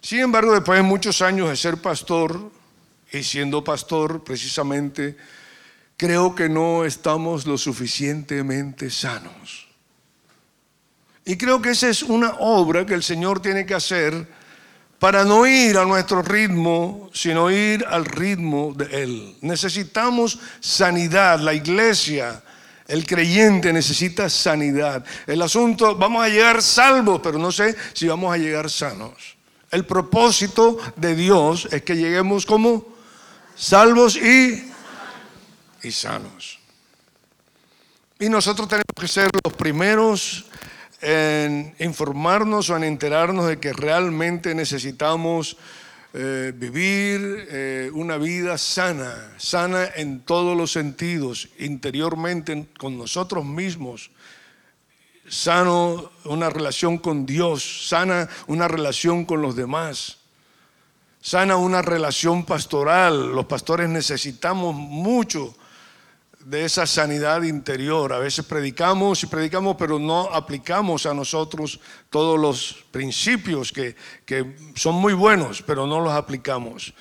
Sin 0.00 0.20
embargo, 0.20 0.52
después 0.52 0.78
de 0.78 0.82
muchos 0.82 1.20
años 1.22 1.48
de 1.48 1.56
ser 1.56 1.78
pastor, 1.78 2.50
y 3.12 3.22
siendo 3.22 3.64
pastor 3.64 4.22
precisamente, 4.22 5.16
creo 5.96 6.34
que 6.34 6.48
no 6.48 6.84
estamos 6.84 7.46
lo 7.46 7.58
suficientemente 7.58 8.90
sanos. 8.90 9.68
Y 11.24 11.36
creo 11.36 11.60
que 11.60 11.70
esa 11.70 11.88
es 11.88 12.02
una 12.02 12.36
obra 12.38 12.86
que 12.86 12.94
el 12.94 13.02
Señor 13.02 13.40
tiene 13.40 13.66
que 13.66 13.74
hacer 13.74 14.26
para 14.98 15.24
no 15.24 15.46
ir 15.46 15.76
a 15.76 15.84
nuestro 15.84 16.22
ritmo, 16.22 17.10
sino 17.12 17.50
ir 17.50 17.84
al 17.86 18.04
ritmo 18.04 18.72
de 18.74 19.02
Él. 19.02 19.36
Necesitamos 19.42 20.38
sanidad, 20.60 21.38
la 21.40 21.54
iglesia, 21.54 22.42
el 22.88 23.06
creyente 23.06 23.70
necesita 23.70 24.30
sanidad. 24.30 25.04
El 25.26 25.42
asunto, 25.42 25.94
vamos 25.94 26.24
a 26.24 26.28
llegar 26.28 26.62
salvos, 26.62 27.20
pero 27.22 27.38
no 27.38 27.52
sé 27.52 27.76
si 27.92 28.08
vamos 28.08 28.32
a 28.32 28.38
llegar 28.38 28.70
sanos. 28.70 29.36
El 29.70 29.84
propósito 29.84 30.78
de 30.96 31.14
Dios 31.14 31.68
es 31.70 31.82
que 31.82 31.94
lleguemos 31.94 32.46
como 32.46 32.86
salvos 33.54 34.16
y, 34.16 34.72
y 35.82 35.92
sanos. 35.92 36.58
Y 38.18 38.30
nosotros 38.30 38.66
tenemos 38.66 38.94
que 38.98 39.06
ser 39.06 39.30
los 39.44 39.52
primeros 39.52 40.46
en 41.02 41.74
informarnos 41.78 42.70
o 42.70 42.76
en 42.76 42.84
enterarnos 42.84 43.48
de 43.48 43.60
que 43.60 43.74
realmente 43.74 44.54
necesitamos 44.54 45.58
eh, 46.14 46.52
vivir 46.56 47.46
eh, 47.50 47.90
una 47.92 48.16
vida 48.16 48.56
sana, 48.56 49.34
sana 49.36 49.86
en 49.94 50.20
todos 50.20 50.56
los 50.56 50.72
sentidos, 50.72 51.48
interiormente 51.58 52.66
con 52.78 52.96
nosotros 52.96 53.44
mismos, 53.44 54.10
sano 55.28 56.10
una 56.24 56.48
relación 56.48 56.96
con 56.96 57.26
Dios, 57.26 57.88
sana 57.88 58.28
una 58.46 58.68
relación 58.68 59.26
con 59.26 59.42
los 59.42 59.54
demás, 59.54 60.18
sana 61.20 61.56
una 61.56 61.82
relación 61.82 62.46
pastoral. 62.46 63.32
Los 63.32 63.44
pastores 63.44 63.88
necesitamos 63.90 64.74
mucho 64.74 65.54
de 66.48 66.64
esa 66.64 66.86
sanidad 66.86 67.42
interior. 67.42 68.10
A 68.10 68.18
veces 68.18 68.44
predicamos 68.44 69.22
y 69.22 69.26
predicamos, 69.26 69.76
pero 69.76 69.98
no 69.98 70.32
aplicamos 70.32 71.04
a 71.04 71.12
nosotros 71.12 71.78
todos 72.08 72.40
los 72.40 72.86
principios 72.90 73.70
que, 73.70 73.94
que 74.24 74.56
son 74.74 74.94
muy 74.94 75.12
buenos, 75.12 75.60
pero 75.60 75.86
no 75.86 76.00
los 76.00 76.12
aplicamos. 76.12 76.94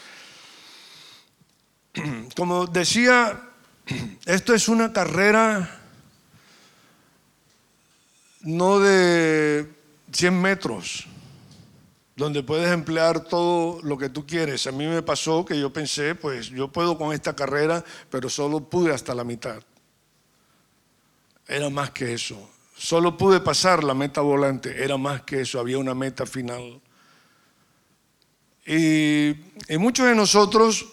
Como 2.36 2.68
decía, 2.68 3.42
esto 4.26 4.54
es 4.54 4.68
una 4.68 4.92
carrera 4.92 5.80
no 8.42 8.80
de 8.80 9.72
100 10.12 10.42
metros, 10.42 11.08
donde 12.18 12.42
puedes 12.42 12.74
emplear 12.74 13.24
todo 13.24 13.80
lo 13.84 13.96
que 13.96 14.10
tú 14.10 14.26
quieres. 14.26 14.66
A 14.66 14.72
mí 14.72 14.88
me 14.88 15.04
pasó 15.04 15.46
que 15.46 15.58
yo 15.58 15.72
pensé, 15.72 16.16
pues 16.16 16.50
yo 16.50 16.68
puedo 16.68 16.98
con 16.98 17.14
esta 17.14 17.36
carrera, 17.36 17.86
pero 18.10 18.28
solo 18.28 18.60
pude 18.60 18.92
hasta 18.92 19.14
la 19.14 19.24
mitad. 19.24 19.62
Era 21.48 21.70
más 21.70 21.92
que 21.92 22.16
eso. 22.16 22.50
Solo 22.76 23.16
pude 23.16 23.40
pasar 23.40 23.84
la 23.84 23.94
meta 23.94 24.22
volante, 24.22 24.84
era 24.84 24.98
más 24.98 25.22
que 25.22 25.42
eso, 25.42 25.60
había 25.60 25.78
una 25.78 25.94
meta 25.94 26.26
final. 26.26 26.82
Y, 28.66 29.36
muchos 29.78 30.08
de 30.08 30.16
nosotros 30.16 30.88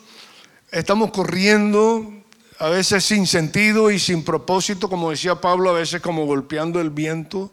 estamos 0.70 1.10
corriendo 1.10 2.22
a 2.58 2.68
veces 2.68 3.02
sin 3.02 3.26
sentido 3.26 3.90
y 3.90 3.98
sin 3.98 4.24
propósito, 4.24 4.90
como 4.90 5.10
decía 5.10 5.40
Pablo, 5.40 5.70
a 5.70 5.72
veces 5.72 6.02
como 6.02 6.26
golpeando 6.26 6.82
el 6.82 6.90
viento. 6.90 7.50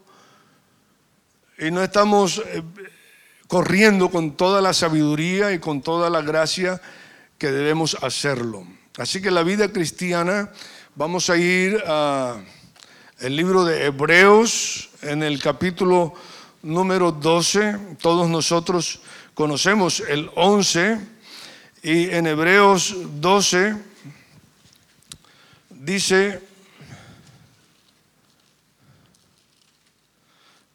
Y 1.58 1.70
no 1.70 1.82
estamos 1.82 2.42
eh, 2.46 2.62
corriendo 3.52 4.08
con 4.08 4.34
toda 4.34 4.62
la 4.62 4.72
sabiduría 4.72 5.52
y 5.52 5.58
con 5.58 5.82
toda 5.82 6.08
la 6.08 6.22
gracia 6.22 6.80
que 7.36 7.52
debemos 7.52 7.98
hacerlo. 8.00 8.66
Así 8.96 9.20
que 9.20 9.30
la 9.30 9.42
vida 9.42 9.70
cristiana, 9.70 10.50
vamos 10.94 11.28
a 11.28 11.36
ir 11.36 11.76
al 11.84 12.46
libro 13.20 13.66
de 13.66 13.84
Hebreos 13.84 14.88
en 15.02 15.22
el 15.22 15.38
capítulo 15.38 16.14
número 16.62 17.12
12. 17.12 17.76
Todos 18.00 18.30
nosotros 18.30 19.00
conocemos 19.34 20.00
el 20.00 20.30
11 20.34 20.98
y 21.82 22.08
en 22.08 22.28
Hebreos 22.28 22.96
12 23.20 23.76
dice, 25.68 26.40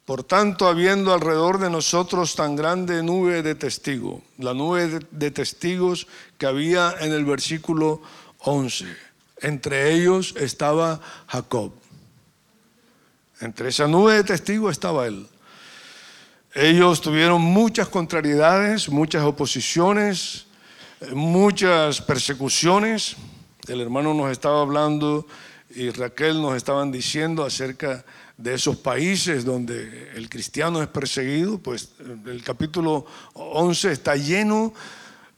por 0.08 0.24
tanto, 0.24 0.66
habiendo 0.66 1.12
alrededor 1.12 1.58
de 1.58 1.68
nosotros 1.68 2.34
tan 2.34 2.56
grande 2.56 3.02
nube 3.02 3.42
de 3.42 3.54
testigos, 3.54 4.22
la 4.38 4.54
nube 4.54 5.00
de 5.10 5.30
testigos 5.30 6.06
que 6.38 6.46
había 6.46 6.94
en 7.00 7.12
el 7.12 7.26
versículo 7.26 8.00
11, 8.38 8.86
entre 9.42 9.92
ellos 9.92 10.34
estaba 10.38 10.98
Jacob. 11.26 11.72
Entre 13.42 13.68
esa 13.68 13.86
nube 13.86 14.14
de 14.14 14.24
testigos 14.24 14.72
estaba 14.72 15.06
él. 15.06 15.26
Ellos 16.54 17.02
tuvieron 17.02 17.42
muchas 17.42 17.88
contrariedades, 17.88 18.88
muchas 18.88 19.22
oposiciones, 19.24 20.46
muchas 21.12 22.00
persecuciones. 22.00 23.14
El 23.66 23.82
hermano 23.82 24.14
nos 24.14 24.32
estaba 24.32 24.62
hablando 24.62 25.26
y 25.78 25.90
Raquel 25.90 26.42
nos 26.42 26.56
estaban 26.56 26.90
diciendo 26.90 27.44
acerca 27.44 28.04
de 28.36 28.54
esos 28.54 28.76
países 28.78 29.44
donde 29.44 30.10
el 30.16 30.28
cristiano 30.28 30.82
es 30.82 30.88
perseguido, 30.88 31.58
pues 31.58 31.90
el 32.26 32.42
capítulo 32.42 33.06
11 33.34 33.92
está 33.92 34.16
lleno 34.16 34.74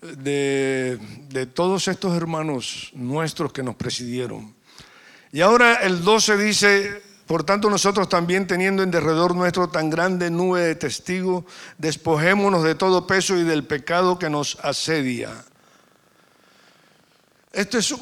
de, 0.00 0.98
de, 1.28 1.44
todos 1.44 1.88
estos 1.88 2.16
hermanos 2.16 2.90
nuestros 2.94 3.52
que 3.52 3.62
nos 3.62 3.74
presidieron. 3.74 4.54
Y 5.30 5.42
ahora 5.42 5.74
el 5.82 6.02
12 6.02 6.38
dice, 6.38 7.02
por 7.26 7.44
tanto 7.44 7.68
nosotros 7.68 8.08
también 8.08 8.46
teniendo 8.46 8.82
en 8.82 8.90
derredor 8.90 9.36
nuestro 9.36 9.68
tan 9.68 9.90
grande 9.90 10.30
nube 10.30 10.62
de 10.62 10.74
testigos, 10.74 11.44
despojémonos 11.76 12.62
de 12.64 12.74
todo 12.74 13.06
peso 13.06 13.36
y 13.36 13.42
del 13.42 13.64
pecado 13.64 14.18
que 14.18 14.30
nos 14.30 14.56
asedia. 14.62 15.44
Esto 17.52 17.76
es 17.76 17.94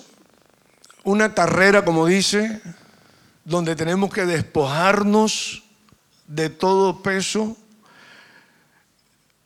una 1.09 1.33
carrera, 1.33 1.87
como 1.87 2.05
dice, 2.05 2.61
donde 3.42 3.75
tenemos 3.75 4.12
que 4.12 4.27
despojarnos 4.27 5.64
de 6.27 6.51
todo 6.51 7.03
peso. 7.03 7.57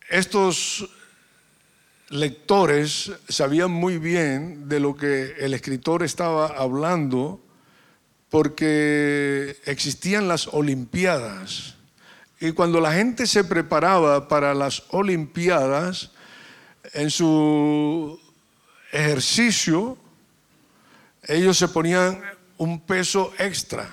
Estos 0.09 0.89
lectores 2.09 3.13
sabían 3.29 3.71
muy 3.71 3.97
bien 3.97 4.67
de 4.67 4.81
lo 4.81 4.97
que 4.97 5.35
el 5.39 5.53
escritor 5.53 6.03
estaba 6.03 6.47
hablando 6.47 7.41
porque 8.29 9.55
existían 9.63 10.27
las 10.27 10.47
Olimpiadas. 10.47 11.75
Y 12.41 12.51
cuando 12.51 12.81
la 12.81 12.91
gente 12.91 13.25
se 13.25 13.45
preparaba 13.45 14.27
para 14.27 14.53
las 14.53 14.83
Olimpiadas, 14.89 16.11
en 16.91 17.09
su 17.09 18.19
ejercicio, 18.91 19.97
ellos 21.27 21.57
se 21.57 21.67
ponían 21.67 22.21
un 22.57 22.79
peso 22.81 23.33
extra 23.37 23.89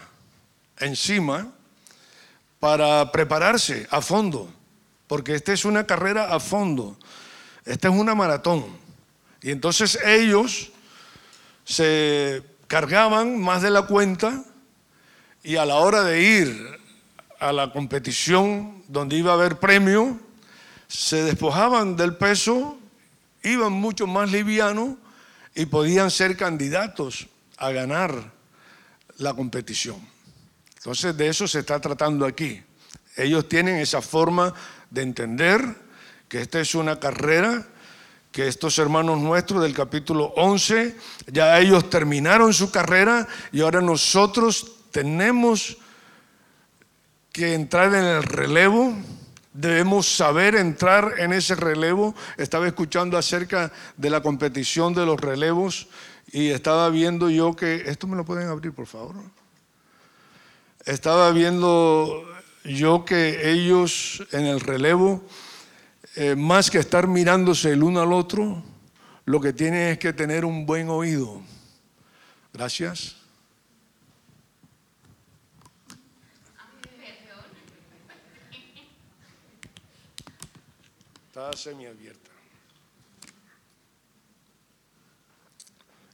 encima 0.79 1.53
para 2.59 3.11
prepararse 3.12 3.87
a 3.90 4.01
fondo, 4.01 4.53
porque 5.07 5.35
esta 5.35 5.53
es 5.53 5.64
una 5.64 5.87
carrera 5.87 6.35
a 6.35 6.40
fondo, 6.40 6.97
esta 7.64 7.88
es 7.88 7.95
una 7.95 8.14
maratón. 8.14 8.64
Y 9.43 9.51
entonces 9.51 9.99
ellos 10.05 10.71
se 11.64 12.43
cargaban 12.66 13.40
más 13.40 13.62
de 13.62 13.71
la 13.71 13.83
cuenta 13.83 14.45
y 15.43 15.57
a 15.57 15.64
la 15.64 15.77
hora 15.77 16.03
de 16.03 16.21
ir 16.21 16.81
a 17.38 17.53
la 17.53 17.73
competición 17.73 18.83
donde 18.88 19.16
iba 19.16 19.31
a 19.31 19.35
haber 19.35 19.59
premio, 19.59 20.21
se 20.88 21.23
despojaban 21.23 21.97
del 21.97 22.16
peso, 22.16 22.79
iban 23.43 23.73
mucho 23.73 24.07
más 24.07 24.31
livianos 24.31 24.97
y 25.55 25.67
podían 25.67 26.11
ser 26.11 26.37
candidatos 26.37 27.29
a 27.57 27.71
ganar 27.71 28.33
la 29.19 29.35
competición. 29.35 30.01
Entonces 30.77 31.17
de 31.17 31.29
eso 31.29 31.47
se 31.47 31.61
está 31.61 31.81
tratando 31.81 32.25
aquí. 32.25 32.63
Ellos 33.17 33.49
tienen 33.49 33.77
esa 33.77 34.01
forma 34.01 34.55
de 34.91 35.03
entender 35.03 35.63
que 36.29 36.41
esta 36.41 36.61
es 36.61 36.75
una 36.75 36.99
carrera, 36.99 37.67
que 38.33 38.47
estos 38.47 38.79
hermanos 38.79 39.21
nuestros 39.21 39.63
del 39.63 39.75
capítulo 39.75 40.33
11, 40.37 40.97
ya 41.27 41.59
ellos 41.59 41.91
terminaron 41.91 42.55
su 42.55 42.71
carrera 42.71 43.27
y 43.53 43.61
ahora 43.61 43.81
nosotros 43.81 44.77
tenemos 44.91 45.77
que 47.33 47.55
entrar 47.55 47.95
en 47.95 48.05
el 48.05 48.23
relevo 48.23 48.95
Debemos 49.61 50.16
saber 50.16 50.55
entrar 50.55 51.16
en 51.18 51.35
ese 51.35 51.55
relevo. 51.55 52.14
Estaba 52.38 52.66
escuchando 52.66 53.18
acerca 53.18 53.70
de 53.94 54.09
la 54.09 54.23
competición 54.23 54.94
de 54.94 55.05
los 55.05 55.20
relevos 55.20 55.88
y 56.33 56.49
estaba 56.49 56.88
viendo 56.88 57.29
yo 57.29 57.55
que, 57.55 57.83
esto 57.87 58.07
me 58.07 58.16
lo 58.16 58.25
pueden 58.25 58.49
abrir 58.49 58.73
por 58.73 58.87
favor. 58.87 59.16
Estaba 60.87 61.31
viendo 61.33 62.27
yo 62.64 63.05
que 63.05 63.51
ellos 63.53 64.27
en 64.33 64.46
el 64.46 64.61
relevo, 64.61 65.23
eh, 66.16 66.37
más 66.37 66.70
que 66.70 66.79
estar 66.79 67.07
mirándose 67.07 67.73
el 67.73 67.83
uno 67.83 68.01
al 68.01 68.14
otro, 68.14 68.62
lo 69.27 69.42
que 69.42 69.53
tienen 69.53 69.88
es 69.88 69.99
que 69.99 70.14
tener 70.14 70.46
un 70.46 70.64
buen 70.64 70.88
oído. 70.88 71.42
Gracias. 72.55 73.20
Semiabierta. 81.57 82.31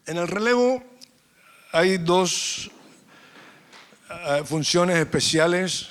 En 0.07 0.18
el 0.18 0.29
relevo 0.29 0.83
hay 1.72 1.99
dos 1.99 2.70
eh, 4.09 4.42
funciones 4.44 4.96
especiales 4.99 5.88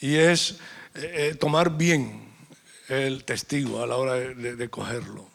y 0.00 0.16
es 0.16 0.58
eh, 0.94 1.30
eh, 1.30 1.34
tomar 1.36 1.76
bien 1.76 2.28
el 2.88 3.24
testigo 3.24 3.82
a 3.82 3.86
la 3.86 3.96
hora 3.96 4.14
de, 4.14 4.68
cogerlo. 4.68 5.28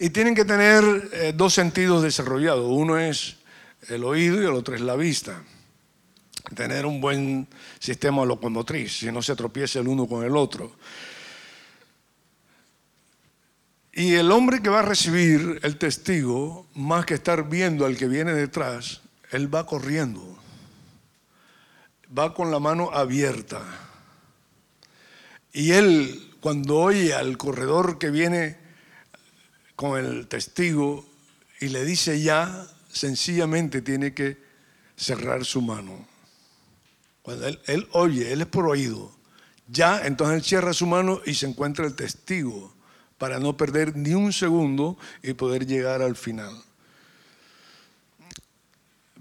Y 0.00 0.08
tienen 0.08 0.34
que 0.34 0.46
tener 0.46 1.34
dos 1.36 1.52
sentidos 1.52 2.02
desarrollados. 2.02 2.64
Uno 2.66 2.98
es 2.98 3.36
el 3.88 4.04
oído 4.04 4.40
y 4.40 4.46
el 4.46 4.52
otro 4.52 4.74
es 4.74 4.80
la 4.80 4.96
vista. 4.96 5.42
Tener 6.54 6.86
un 6.86 6.98
buen 6.98 7.46
sistema 7.78 8.24
locomotriz, 8.24 9.00
si 9.00 9.12
no 9.12 9.20
se 9.20 9.36
tropieza 9.36 9.80
el 9.80 9.88
uno 9.88 10.06
con 10.06 10.24
el 10.24 10.34
otro. 10.34 10.72
Y 13.92 14.14
el 14.14 14.30
hombre 14.30 14.62
que 14.62 14.68
va 14.68 14.80
a 14.80 14.82
recibir 14.82 15.60
el 15.62 15.78
testigo, 15.78 16.66
más 16.74 17.06
que 17.06 17.14
estar 17.14 17.48
viendo 17.48 17.86
al 17.86 17.96
que 17.96 18.06
viene 18.06 18.32
detrás, 18.32 19.00
él 19.30 19.52
va 19.52 19.66
corriendo. 19.66 20.36
va 22.16 22.32
con 22.32 22.50
la 22.50 22.58
mano 22.58 22.90
abierta. 22.92 23.62
Y 25.52 25.72
él, 25.72 26.36
cuando 26.40 26.78
oye 26.78 27.12
al 27.12 27.36
corredor 27.36 27.98
que 27.98 28.10
viene 28.10 28.56
con 29.76 29.98
el 29.98 30.26
testigo 30.26 31.06
y 31.60 31.68
le 31.68 31.84
dice 31.84 32.22
ya, 32.22 32.66
sencillamente 32.90 33.82
tiene 33.82 34.14
que 34.14 34.38
cerrar 34.96 35.44
su 35.44 35.60
mano. 35.60 36.06
Cuando 37.22 37.46
él, 37.46 37.60
él 37.66 37.88
oye, 37.92 38.32
él 38.32 38.40
es 38.40 38.46
por 38.46 38.66
oído. 38.66 39.12
Ya, 39.66 40.06
entonces 40.06 40.36
él 40.36 40.44
cierra 40.44 40.72
su 40.72 40.86
mano 40.86 41.20
y 41.26 41.34
se 41.34 41.46
encuentra 41.46 41.84
el 41.84 41.94
testigo 41.94 42.77
para 43.18 43.38
no 43.38 43.56
perder 43.56 43.96
ni 43.96 44.14
un 44.14 44.32
segundo 44.32 44.96
y 45.22 45.34
poder 45.34 45.66
llegar 45.66 46.00
al 46.00 46.16
final. 46.16 46.56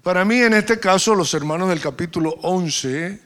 Para 0.03 0.23
mí, 0.23 0.38
en 0.38 0.53
este 0.53 0.79
caso, 0.79 1.15
los 1.15 1.33
hermanos 1.33 1.67
del 1.69 1.81
capítulo 1.81 2.29
11 2.41 3.19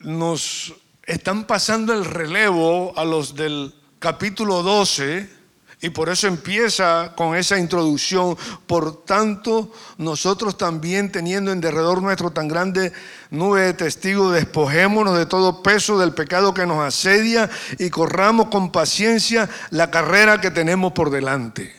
nos 0.00 0.74
están 1.06 1.46
pasando 1.46 1.94
el 1.94 2.04
relevo 2.04 2.92
a 2.98 3.04
los 3.04 3.34
del 3.34 3.74
capítulo 3.98 4.62
12 4.62 5.41
y 5.84 5.90
por 5.90 6.08
eso 6.08 6.28
empieza 6.28 7.12
con 7.16 7.34
esa 7.34 7.58
introducción. 7.58 8.38
Por 8.68 9.04
tanto, 9.04 9.72
nosotros 9.98 10.56
también 10.56 11.10
teniendo 11.10 11.50
en 11.50 11.60
derredor 11.60 12.00
nuestro 12.00 12.30
tan 12.30 12.46
grande 12.46 12.92
nube 13.30 13.62
de 13.62 13.74
testigos, 13.74 14.32
despojémonos 14.32 15.18
de 15.18 15.26
todo 15.26 15.60
peso 15.60 15.98
del 15.98 16.14
pecado 16.14 16.54
que 16.54 16.66
nos 16.66 16.78
asedia 16.78 17.50
y 17.80 17.90
corramos 17.90 18.46
con 18.46 18.70
paciencia 18.70 19.50
la 19.70 19.90
carrera 19.90 20.40
que 20.40 20.52
tenemos 20.52 20.92
por 20.92 21.10
delante. 21.10 21.74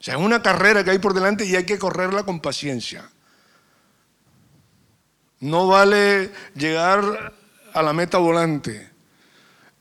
O 0.00 0.02
sea, 0.02 0.14
es 0.14 0.20
una 0.20 0.42
carrera 0.42 0.82
que 0.82 0.92
hay 0.92 0.98
por 0.98 1.12
delante 1.12 1.44
y 1.44 1.54
hay 1.54 1.66
que 1.66 1.78
correrla 1.78 2.22
con 2.22 2.40
paciencia. 2.40 3.10
No 5.40 5.68
vale 5.68 6.32
llegar 6.54 7.34
a 7.74 7.82
la 7.82 7.92
meta 7.92 8.16
volante. 8.16 8.90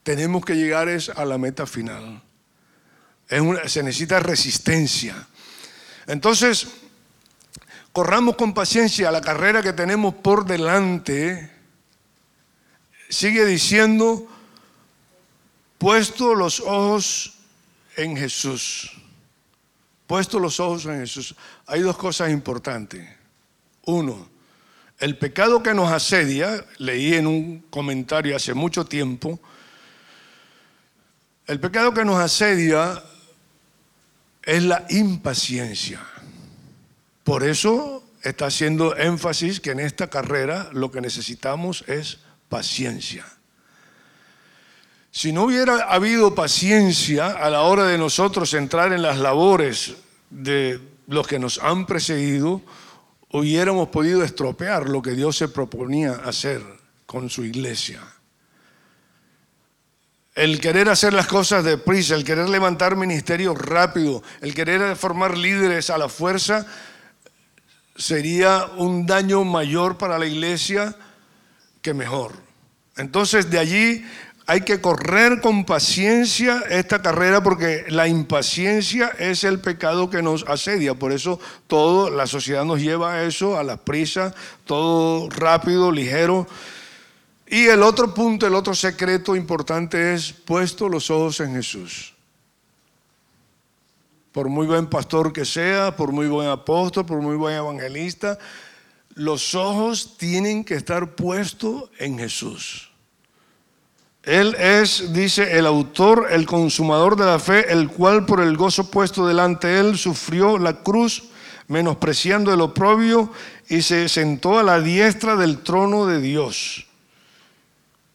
Tenemos 0.04 0.44
que 0.44 0.56
llegar 0.56 0.90
es 0.90 1.08
a 1.08 1.24
la 1.24 1.38
meta 1.38 1.66
final 1.66 2.22
se 3.68 3.84
necesita 3.84 4.20
resistencia. 4.20 5.28
Entonces, 6.08 6.68
corramos 7.92 8.36
con 8.36 8.54
paciencia 8.54 9.12
la 9.12 9.22
carrera 9.22 9.62
que 9.62 9.74
tenemos 9.74 10.14
por 10.16 10.46
delante. 10.46 11.52
Sigue 13.10 13.46
diciendo, 13.46 14.28
puesto 15.78 16.36
los 16.36 16.60
ojos 16.60 17.34
en 17.96 18.18
Jesús. 18.18 18.92
Puesto 20.08 20.40
los 20.40 20.60
ojos 20.60 20.86
en 20.86 21.00
Jesús. 21.00 21.36
Hay 21.66 21.82
dos 21.82 21.98
cosas 21.98 22.30
importantes. 22.32 23.08
Uno, 23.86 24.28
el 25.00 25.18
pecado 25.18 25.62
que 25.64 25.74
nos 25.74 25.92
asedia, 25.92 26.66
leí 26.78 27.14
en 27.14 27.28
un 27.28 27.60
comentario 27.70 28.36
hace 28.36 28.54
mucho 28.54 28.86
tiempo, 28.86 29.40
el 31.46 31.60
pecado 31.60 31.94
que 31.94 32.06
nos 32.06 32.20
asedia 32.20 33.04
es 34.44 34.64
la 34.64 34.86
impaciencia. 34.90 36.02
Por 37.24 37.44
eso 37.44 38.04
está 38.22 38.48
haciendo 38.48 38.96
énfasis 38.96 39.60
que 39.60 39.72
en 39.72 39.80
esta 39.80 40.10
carrera 40.10 40.70
lo 40.74 40.92
que 40.92 41.02
necesitamos 41.02 41.84
es 41.88 42.20
paciencia. 42.50 43.26
Si 45.12 45.32
no 45.32 45.44
hubiera 45.44 45.84
habido 45.94 46.34
paciencia 46.34 47.28
a 47.28 47.50
la 47.50 47.62
hora 47.62 47.86
de 47.86 47.98
nosotros 47.98 48.54
entrar 48.54 48.94
en 48.94 49.02
las 49.02 49.20
labores 49.20 49.94
de 50.30 50.80
los 51.08 51.28
que 51.28 51.40
nos 51.40 51.60
han 51.60 51.86
precedido, 51.86 52.62
hubiéramos 53.30 53.90
podido 53.90 54.24
estropear 54.24 54.90
lo 54.90 55.02
que 55.02 55.12
Dios 55.12 55.38
se 55.38 55.50
proponía 55.50 56.14
hacer 56.26 56.62
con 57.06 57.30
su 57.30 57.44
iglesia. 57.44 58.02
El 60.36 60.60
querer 60.60 60.90
hacer 60.90 61.14
las 61.14 61.28
cosas 61.28 61.64
deprisa, 61.64 62.16
el 62.16 62.24
querer 62.24 62.50
levantar 62.50 62.96
ministerios 62.96 63.58
rápido, 63.58 64.24
el 64.42 64.56
querer 64.56 64.96
formar 64.96 65.38
líderes 65.38 65.92
a 65.92 65.98
la 65.98 66.10
fuerza, 66.10 66.66
sería 67.96 68.66
un 68.78 69.06
daño 69.06 69.44
mayor 69.44 69.98
para 69.98 70.18
la 70.18 70.26
iglesia 70.26 70.96
que 71.84 71.94
mejor. 71.94 72.34
Entonces 72.98 73.52
de 73.52 73.60
allí 73.60 74.06
hay 74.46 74.62
que 74.62 74.82
correr 74.82 75.40
con 75.40 75.66
paciencia 75.66 76.64
esta 76.70 77.02
carrera 77.02 77.42
porque 77.42 77.86
la 77.88 78.08
impaciencia 78.08 79.12
es 79.20 79.44
el 79.44 79.60
pecado 79.60 80.10
que 80.10 80.22
nos 80.22 80.44
asedia. 80.48 80.96
Por 80.96 81.12
eso 81.14 81.40
todo, 81.68 82.10
la 82.10 82.28
sociedad 82.28 82.66
nos 82.66 82.82
lleva 82.82 83.14
a 83.14 83.24
eso, 83.24 83.58
a 83.58 83.64
la 83.64 83.78
prisa, 83.78 84.34
todo 84.66 85.30
rápido, 85.30 85.92
ligero. 85.92 86.48
Y 87.48 87.68
el 87.68 87.84
otro 87.84 88.14
punto, 88.14 88.48
el 88.48 88.56
otro 88.56 88.74
secreto 88.74 89.36
importante 89.36 90.14
es 90.14 90.32
puesto 90.32 90.88
los 90.90 91.10
ojos 91.10 91.40
en 91.40 91.54
Jesús. 91.56 92.14
Por 94.32 94.50
muy 94.50 94.66
buen 94.66 94.88
pastor 94.88 95.32
que 95.32 95.46
sea, 95.46 95.96
por 95.96 96.12
muy 96.12 96.28
buen 96.28 96.50
apóstol, 96.50 97.06
por 97.06 97.22
muy 97.22 97.36
buen 97.36 97.56
evangelista, 97.56 98.40
los 99.16 99.54
ojos 99.54 100.18
tienen 100.18 100.64
que 100.64 100.74
estar 100.74 101.16
puestos 101.16 101.90
en 102.00 102.18
Jesús. 102.18 102.90
Él 104.24 104.56
es, 104.58 105.14
dice 105.14 105.58
el 105.58 105.66
autor, 105.66 106.28
el 106.32 106.46
consumador 106.46 107.18
de 107.18 107.26
la 107.26 107.40
fe, 107.40 107.72
el 107.72 107.90
cual 107.90 108.26
por 108.26 108.40
el 108.40 108.56
gozo 108.56 108.90
puesto 108.90 109.28
delante 109.28 109.68
de 109.68 109.80
él 109.82 109.98
sufrió 109.98 110.58
la 110.58 110.82
cruz, 110.82 111.26
menospreciando 111.68 112.54
el 112.54 112.62
oprobio, 112.62 113.32
y 113.68 113.82
se 113.82 114.08
sentó 114.08 114.58
a 114.58 114.64
la 114.64 114.80
diestra 114.80 115.36
del 115.36 115.60
trono 115.60 116.08
de 116.08 116.22
Dios. 116.22 116.88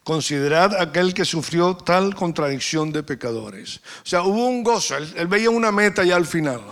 Considerad 0.08 0.74
aquel 0.80 1.12
que 1.12 1.26
sufrió 1.26 1.76
tal 1.76 2.14
contradicción 2.14 2.90
de 2.92 3.02
pecadores. 3.02 3.82
O 4.02 4.08
sea, 4.08 4.22
hubo 4.22 4.46
un 4.46 4.64
gozo, 4.64 4.96
él, 4.96 5.26
veía 5.26 5.50
una 5.50 5.70
meta 5.70 6.02
ya 6.02 6.16
al 6.16 6.24
final. 6.24 6.62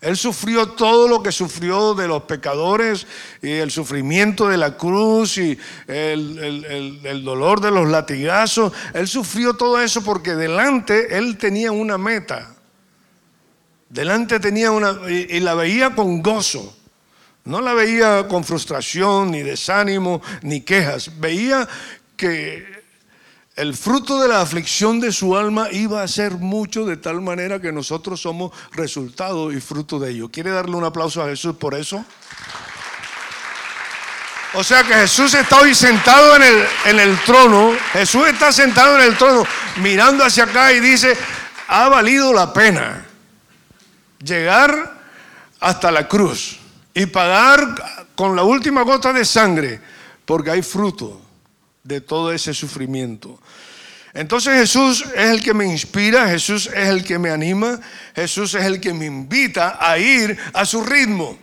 Él 0.00 0.16
sufrió 0.16 0.70
todo 0.70 1.06
lo 1.06 1.22
que 1.22 1.30
sufrió 1.30 1.94
de 1.94 2.08
los 2.08 2.24
pecadores 2.24 3.06
y 3.40 3.52
el 3.52 3.70
sufrimiento 3.70 4.48
de 4.48 4.56
la 4.56 4.76
cruz 4.76 5.38
y 5.38 5.56
el, 5.86 7.22
dolor 7.24 7.60
de 7.60 7.70
los 7.70 7.88
latigazos. 7.88 8.72
Él 8.92 9.06
sufrió 9.06 9.54
todo 9.54 9.80
eso 9.80 10.02
porque 10.02 10.34
delante 10.34 11.16
él 11.16 11.38
tenía 11.38 11.70
una 11.70 11.96
meta. 11.96 12.56
Delante 13.88 14.40
tenía 14.40 14.72
una 14.72 14.98
y 15.08 15.38
la 15.38 15.54
veía 15.54 15.94
con 15.94 16.20
gozo. 16.24 16.76
No 17.44 17.60
la 17.60 17.72
veía 17.72 18.26
con 18.26 18.42
frustración, 18.42 19.30
ni 19.30 19.44
desánimo, 19.44 20.20
ni 20.42 20.62
quejas. 20.62 21.20
Veía 21.20 21.68
que 22.16 22.79
el 23.60 23.76
fruto 23.76 24.18
de 24.22 24.26
la 24.26 24.40
aflicción 24.40 25.00
de 25.00 25.12
su 25.12 25.36
alma 25.36 25.68
iba 25.70 26.02
a 26.02 26.08
ser 26.08 26.32
mucho 26.32 26.86
de 26.86 26.96
tal 26.96 27.20
manera 27.20 27.60
que 27.60 27.70
nosotros 27.70 28.18
somos 28.18 28.52
resultado 28.72 29.52
y 29.52 29.60
fruto 29.60 29.98
de 29.98 30.12
ello. 30.12 30.30
¿Quiere 30.30 30.50
darle 30.50 30.76
un 30.76 30.84
aplauso 30.84 31.22
a 31.22 31.28
Jesús 31.28 31.56
por 31.56 31.74
eso? 31.74 32.02
O 34.54 34.64
sea 34.64 34.82
que 34.82 34.94
Jesús 34.94 35.34
está 35.34 35.60
hoy 35.60 35.74
sentado 35.74 36.36
en 36.36 36.42
el, 36.42 36.66
en 36.86 37.00
el 37.00 37.18
trono, 37.24 37.72
Jesús 37.92 38.28
está 38.28 38.50
sentado 38.50 38.98
en 38.98 39.02
el 39.02 39.18
trono 39.18 39.44
mirando 39.76 40.24
hacia 40.24 40.44
acá 40.44 40.72
y 40.72 40.80
dice, 40.80 41.14
ha 41.68 41.86
valido 41.90 42.32
la 42.32 42.54
pena 42.54 43.04
llegar 44.24 45.02
hasta 45.60 45.90
la 45.90 46.08
cruz 46.08 46.58
y 46.94 47.04
pagar 47.04 48.06
con 48.14 48.34
la 48.34 48.42
última 48.42 48.84
gota 48.84 49.12
de 49.12 49.26
sangre, 49.26 49.82
porque 50.24 50.50
hay 50.50 50.62
fruto 50.62 51.29
de 51.82 52.00
todo 52.00 52.32
ese 52.32 52.54
sufrimiento. 52.54 53.40
Entonces 54.12 54.54
Jesús 54.54 55.04
es 55.14 55.30
el 55.30 55.42
que 55.42 55.54
me 55.54 55.66
inspira, 55.66 56.28
Jesús 56.28 56.66
es 56.66 56.88
el 56.88 57.04
que 57.04 57.18
me 57.18 57.30
anima, 57.30 57.80
Jesús 58.14 58.54
es 58.54 58.64
el 58.64 58.80
que 58.80 58.92
me 58.92 59.06
invita 59.06 59.78
a 59.80 59.98
ir 59.98 60.36
a 60.52 60.64
su 60.64 60.82
ritmo. 60.82 61.38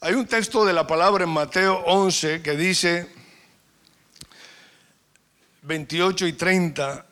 Hay 0.00 0.14
un 0.14 0.26
texto 0.26 0.64
de 0.64 0.72
la 0.72 0.86
palabra 0.86 1.24
en 1.24 1.30
Mateo 1.30 1.82
11 1.86 2.40
que 2.40 2.56
dice 2.56 3.08
28 5.62 6.26
y 6.26 6.32
30. 6.32 7.06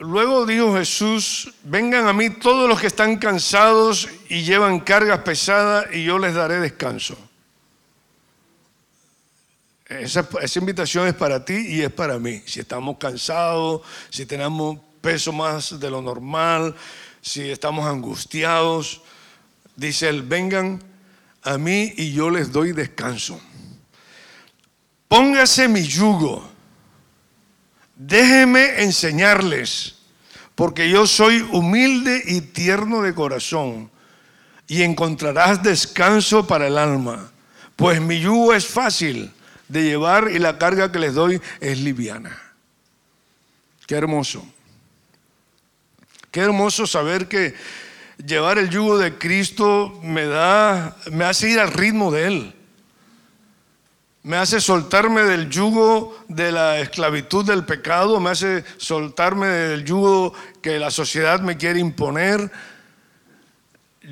Luego 0.00 0.46
dijo 0.46 0.74
Jesús, 0.74 1.52
vengan 1.62 2.06
a 2.06 2.12
mí 2.12 2.30
todos 2.30 2.68
los 2.68 2.80
que 2.80 2.86
están 2.86 3.16
cansados 3.16 4.08
y 4.28 4.42
llevan 4.42 4.80
cargas 4.80 5.20
pesadas 5.20 5.86
y 5.92 6.04
yo 6.04 6.18
les 6.18 6.34
daré 6.34 6.60
descanso. 6.60 7.29
Esa, 9.90 10.24
invitación 10.54 11.08
es 11.08 11.14
para 11.14 11.44
ti 11.44 11.66
y 11.66 11.82
es 11.82 11.90
para 11.90 12.16
mí. 12.16 12.40
Si 12.46 12.60
estamos 12.60 12.96
cansados, 12.96 13.82
si 14.08 14.24
tenemos 14.24 14.78
peso 15.00 15.32
más 15.32 15.80
de 15.80 15.90
lo 15.90 16.00
normal, 16.00 16.76
si 17.20 17.50
estamos 17.50 17.86
angustiados, 17.86 19.02
dice 19.74 20.08
él, 20.08 20.22
vengan 20.22 20.80
a 21.42 21.58
mí 21.58 21.92
y 21.96 22.12
yo 22.12 22.30
les 22.30 22.52
doy 22.52 22.70
descanso. 22.70 23.40
Póngase 25.08 25.66
mi 25.66 25.82
yugo, 25.82 26.48
déjeme 27.96 28.84
enseñarles, 28.84 29.96
porque 30.54 30.88
yo 30.88 31.04
soy 31.04 31.40
humilde 31.50 32.22
y 32.26 32.42
tierno 32.42 33.02
de 33.02 33.12
corazón, 33.12 33.90
y 34.68 34.82
encontrarás 34.82 35.64
descanso 35.64 36.46
para 36.46 36.68
el 36.68 36.78
alma, 36.78 37.32
pues 37.74 38.00
mi 38.00 38.20
yugo 38.20 38.54
es 38.54 38.64
fácil 38.64 39.32
de 39.70 39.84
llevar 39.84 40.30
y 40.30 40.38
la 40.38 40.58
carga 40.58 40.90
que 40.90 40.98
les 40.98 41.14
doy 41.14 41.40
es 41.60 41.78
liviana. 41.78 42.36
Qué 43.86 43.94
hermoso. 43.94 44.44
Qué 46.30 46.40
hermoso 46.40 46.86
saber 46.86 47.28
que 47.28 47.54
llevar 48.24 48.58
el 48.58 48.68
yugo 48.68 48.98
de 48.98 49.16
Cristo 49.16 49.98
me 50.02 50.26
da 50.26 50.96
me 51.12 51.24
hace 51.24 51.50
ir 51.50 51.60
al 51.60 51.72
ritmo 51.72 52.10
de 52.10 52.26
él. 52.26 52.54
Me 54.22 54.36
hace 54.36 54.60
soltarme 54.60 55.22
del 55.22 55.48
yugo 55.48 56.18
de 56.28 56.52
la 56.52 56.78
esclavitud 56.80 57.44
del 57.46 57.64
pecado, 57.64 58.20
me 58.20 58.30
hace 58.30 58.64
soltarme 58.76 59.46
del 59.46 59.84
yugo 59.84 60.34
que 60.60 60.78
la 60.78 60.90
sociedad 60.90 61.40
me 61.40 61.56
quiere 61.56 61.78
imponer. 61.78 62.50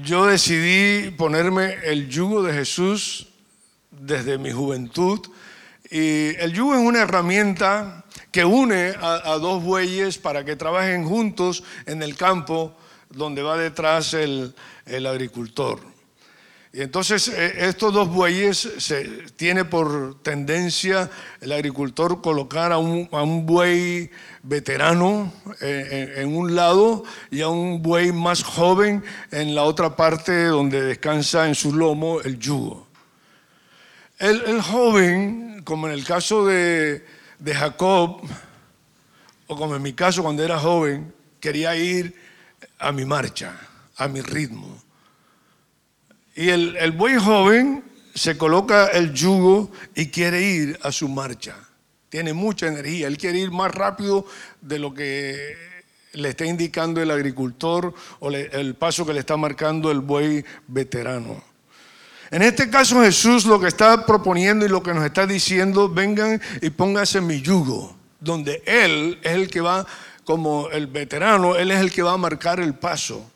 Yo 0.03 0.27
decidí 0.27 1.11
ponerme 1.11 1.75
el 1.85 2.09
yugo 2.09 2.43
de 2.43 2.55
Jesús 2.55 3.29
desde 3.91 4.39
mi 4.39 4.51
juventud. 4.53 5.21
Y 5.91 6.37
el 6.37 6.53
yugo 6.53 6.75
es 6.75 6.81
una 6.81 7.03
herramienta 7.03 8.05
que 8.31 8.45
une 8.45 8.95
a, 9.01 9.39
dos 9.41 9.63
bueyes 9.63 10.19
para 10.19 10.45
que 10.45 10.57
trabajen 10.57 11.05
juntos 11.05 11.65
en 11.87 12.03
el 12.03 12.17
campo 12.17 12.75
donde 13.11 13.43
va 13.43 13.57
detrás 13.57 14.13
el, 14.15 14.55
el 14.87 15.07
agricultor. 15.07 15.81
Y 16.73 16.83
entonces 16.83 17.29
eh, 17.29 17.67
estos 17.67 17.95
dos 17.95 18.09
bueyes 18.09 18.57
se 18.79 19.05
tiene 19.37 19.65
por 19.65 20.21
tendencia 20.23 21.11
el 21.41 21.53
agricultor 21.53 22.21
colocar 22.21 22.73
a 22.73 22.79
un, 22.79 23.47
buey 23.47 24.11
veterano 24.43 25.33
eh, 25.63 26.15
en, 26.19 26.37
un 26.37 26.55
lado 26.55 27.05
y 27.31 27.41
a 27.41 27.49
un 27.49 27.83
buey 27.83 28.13
más 28.13 28.43
joven 28.43 29.03
en 29.31 29.55
la 29.55 29.65
otra 29.65 29.97
parte 29.97 30.45
donde 30.45 30.83
descansa 30.83 31.49
en 31.49 31.55
su 31.55 31.73
lomo 31.73 32.21
el 32.21 32.39
yugo. 32.39 32.87
El, 34.19 34.61
joven, 34.61 35.48
como 35.69 35.87
en 35.87 35.93
el 35.93 36.03
caso 36.03 36.47
de, 36.47 37.05
Jacob, 37.45 38.23
o 39.49 39.55
como 39.55 39.77
en 39.77 39.83
mi 39.83 39.93
caso 39.93 40.23
cuando 40.23 40.43
era 40.43 40.59
joven, 40.59 41.13
quería 41.41 41.77
ir 41.77 42.15
a 42.79 42.91
mi 42.91 43.05
marcha, 43.05 43.55
a 43.99 44.09
mi 44.09 44.23
ritmo. 44.23 44.83
Y 46.35 46.49
el, 46.49 46.75
el 46.77 46.93
buey 46.93 47.17
joven 47.17 47.85
se 48.15 48.39
coloca 48.39 48.87
el 48.87 49.13
yugo 49.13 49.71
y 49.95 50.07
quiere 50.07 50.41
ir 50.41 50.79
a 50.83 50.91
su 50.91 51.07
marcha. 51.07 51.57
Tiene 52.09 52.33
mucha 52.33 52.69
energía. 52.69 53.07
Él 53.07 53.19
quiere 53.19 53.39
ir 53.39 53.51
más 53.51 53.71
rápido 53.71 54.25
de 54.63 54.79
lo 54.79 54.95
que 54.95 55.55
le 56.15 56.31
está 56.31 56.47
indicando 56.47 57.03
el 57.03 57.11
agricultor 57.11 57.93
o 58.21 58.31
el 58.31 58.75
paso 58.75 59.05
que 59.05 59.13
le 59.13 59.21
está 59.21 59.37
marcando 59.37 59.91
el 59.91 60.01
buey 60.01 60.47
veterano. 60.67 61.45
En 62.31 62.43
este 62.43 62.69
caso 62.69 63.01
Jesús 63.03 63.47
lo 63.47 63.59
que 63.59 63.69
está 63.69 64.05
proponiendo 64.05 64.67
y 64.67 64.69
lo 64.69 64.83
que 64.83 64.93
nos 64.93 65.05
está 65.05 65.27
diciendo, 65.27 65.89
vengan 65.89 66.41
y 66.61 66.71
pónganse 66.71 67.21
mi 67.21 67.41
yugo, 67.41 67.97
donde 68.21 68.63
Él 68.67 69.19
es 69.23 69.33
el 69.33 69.49
que 69.49 69.61
va 69.61 69.87
como 70.25 70.69
el 70.69 70.87
veterano, 70.87 71.57
Él 71.57 71.71
es 71.71 71.81
el 71.81 71.91
que 71.91 72.03
va 72.03 72.13
a 72.13 72.19
marcar 72.19 72.61
el 72.61 72.75
paso. 72.75 73.31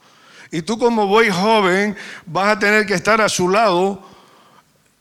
Y 0.50 0.60
tú 0.60 0.78
como 0.78 1.06
buey 1.06 1.30
joven 1.30 1.96
vas 2.26 2.48
a 2.48 2.58
tener 2.58 2.84
que 2.84 2.92
estar 2.92 3.22
a 3.22 3.30
su 3.30 3.48
lado 3.48 4.06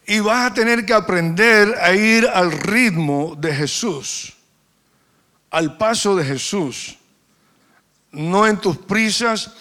y 0.08 0.22
vas 0.22 0.50
a 0.50 0.54
tener 0.54 0.86
que 0.86 0.94
aprender 0.94 1.76
a 1.82 1.94
ir 1.94 2.26
al 2.34 2.54
ritmo 2.54 3.36
de 3.38 3.54
Jesús, 3.54 4.34
al 5.50 5.78
paso 5.78 6.16
de 6.16 6.24
Jesús. 6.24 6.98
No 8.14 8.48
en 8.48 8.58
tus 8.58 8.78
prisas, 8.78 9.52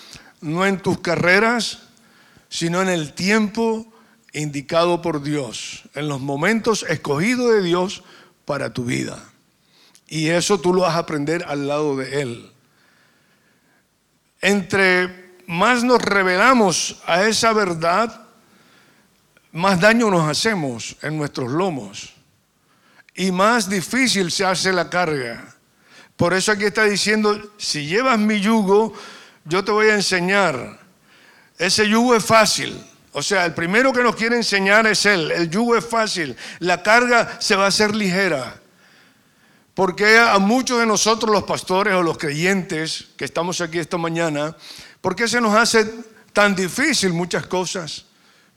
no 0.41 0.65
en 0.65 0.79
tus 0.79 1.01
carreras, 1.01 1.81
sino 2.49 2.81
en 2.81 2.89
el 2.89 3.13
tiempo 3.13 3.87
indicado 4.33 5.03
por 5.03 5.23
Dios, 5.23 5.85
en 5.95 6.09
los 6.09 6.21
momentos 6.21 6.85
escogidos 6.89 7.53
de 7.53 7.63
Dios 7.63 8.05
para 8.45 8.73
tu 8.73 8.85
vida. 8.85 9.19
Y 10.09 10.29
eso 10.29 10.61
tú 10.61 10.75
lo 10.75 10.83
vas 10.83 10.95
a 10.95 10.99
aprender 10.99 11.45
al 11.47 11.69
lado 11.69 11.97
de 11.97 12.23
Él. 12.23 12.53
Entre 14.41 15.37
más 15.47 15.85
nos 15.85 16.01
revelamos 16.01 17.01
a 17.07 17.25
esa 17.25 17.53
verdad, 17.53 18.27
más 19.53 19.81
daño 19.81 20.11
nos 20.11 20.29
hacemos 20.29 20.97
en 21.03 21.17
nuestros 21.17 21.51
lomos 21.51 22.15
y 23.15 23.33
más 23.33 23.69
difícil 23.69 24.31
se 24.31 24.45
hace 24.45 24.73
la 24.73 24.89
carga. 24.89 25.55
Por 26.17 26.35
eso 26.35 26.53
aquí 26.53 26.65
está 26.65 26.85
diciendo, 26.85 27.53
si 27.57 27.87
llevas 27.87 28.19
mi 28.19 28.41
yugo, 28.41 28.93
yo 29.45 29.65
te 29.65 29.73
voy 29.73 29.89
a 29.89 29.95
enseñar. 29.95 30.79
Ese 31.59 31.89
yugo 31.89 32.15
es 32.15 32.25
fácil. 32.25 32.79
O 33.13 33.23
sea, 33.23 33.45
el 33.45 33.55
primero 33.55 33.93
que 33.93 34.03
nos 34.03 34.15
quiere 34.15 34.37
enseñar 34.37 34.87
es 34.87 35.05
Él. 35.07 35.31
El 35.31 35.51
yugo 35.51 35.77
es 35.77 35.85
fácil. 35.85 36.37
La 36.61 36.83
carga 36.83 37.39
se 37.41 37.57
va 37.57 37.65
a 37.65 37.69
hacer 37.69 37.95
ligera. 37.95 38.61
Porque 39.75 40.19
a 40.19 40.39
muchos 40.39 40.79
de 40.79 40.87
nosotros 40.87 41.33
los 41.33 41.45
pastores 41.45 41.95
o 41.95 42.03
los 42.03 42.19
creyentes 42.19 43.09
que 43.17 43.25
estamos 43.25 43.61
aquí 43.61 43.79
esta 43.79 43.97
mañana, 43.99 44.55
¿Por 45.01 45.17
qué 45.17 45.27
se 45.29 45.41
nos 45.41 45.55
hace 45.55 45.91
tan 46.33 46.55
difícil 46.55 47.13
muchas 47.13 47.47
cosas? 47.47 48.05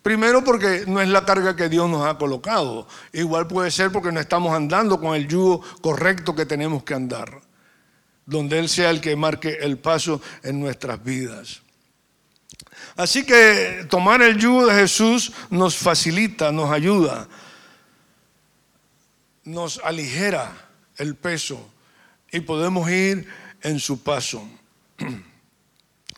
Primero 0.02 0.44
porque 0.44 0.84
no 0.86 1.00
es 1.00 1.08
la 1.08 1.24
carga 1.24 1.56
que 1.56 1.70
Dios 1.70 1.90
nos 1.90 2.06
ha 2.06 2.18
colocado. 2.18 2.88
Igual 3.14 3.48
puede 3.48 3.72
ser 3.72 3.92
porque 3.92 4.12
no 4.12 4.20
estamos 4.20 4.54
andando 4.54 5.00
con 5.00 5.16
el 5.16 5.28
yugo 5.28 5.62
correcto 5.82 6.36
que 6.36 6.46
tenemos 6.46 6.84
que 6.84 6.94
andar. 6.94 7.42
Donde 8.26 8.60
Él 8.60 8.68
sea 8.68 8.90
el 8.90 9.00
que 9.00 9.16
marque 9.16 9.58
el 9.62 9.78
paso 9.78 10.22
en 10.44 10.60
nuestras 10.60 11.02
vidas. 11.02 11.63
Así 12.96 13.26
que 13.26 13.86
tomar 13.90 14.22
el 14.22 14.38
yugo 14.38 14.68
de 14.68 14.76
Jesús 14.76 15.32
nos 15.50 15.76
facilita, 15.76 16.52
nos 16.52 16.70
ayuda, 16.72 17.28
nos 19.44 19.80
aligera 19.84 20.52
el 20.98 21.16
peso 21.16 21.70
y 22.32 22.40
podemos 22.42 22.90
ir 22.90 23.28
en 23.62 23.80
su 23.80 24.04
paso. 24.04 24.48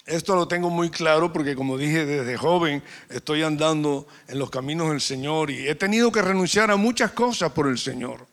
Esto 0.06 0.36
lo 0.36 0.48
tengo 0.48 0.70
muy 0.70 0.90
claro 0.92 1.34
porque 1.34 1.56
como 1.56 1.78
dije 1.78 2.06
desde 2.06 2.38
joven 2.38 2.84
estoy 3.10 3.42
andando 3.42 4.06
en 4.28 4.38
los 4.38 4.52
caminos 4.52 4.90
del 4.90 5.02
Señor 5.02 5.50
y 5.50 5.68
he 5.68 5.74
tenido 5.76 6.12
que 6.12 6.22
renunciar 6.22 6.70
a 6.70 6.76
muchas 6.76 7.12
cosas 7.12 7.52
por 7.54 7.68
el 7.68 7.80
Señor. 7.80 8.28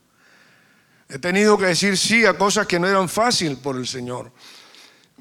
He 1.08 1.18
tenido 1.18 1.56
que 1.56 1.66
decir 1.66 1.96
sí 1.96 2.26
a 2.26 2.36
cosas 2.36 2.66
que 2.66 2.78
no 2.78 2.88
eran 2.88 3.08
fáciles 3.08 3.58
por 3.58 3.76
el 3.76 3.86
Señor. 3.86 4.32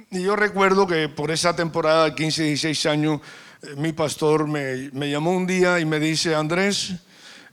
Y 0.10 0.24
yo 0.24 0.36
recuerdo 0.36 0.88
que 0.88 1.10
por 1.10 1.32
esa 1.32 1.56
temporada, 1.56 2.14
15, 2.14 2.44
16 2.44 2.86
años, 2.88 3.22
eh, 3.62 3.76
mi 3.78 3.94
pastor 3.94 4.48
me, 4.48 4.90
llamó 5.10 5.32
un 5.32 5.48
día 5.48 5.80
y 5.80 5.86
me 5.86 6.00
dice, 6.00 6.36
Andrés, 6.36 6.96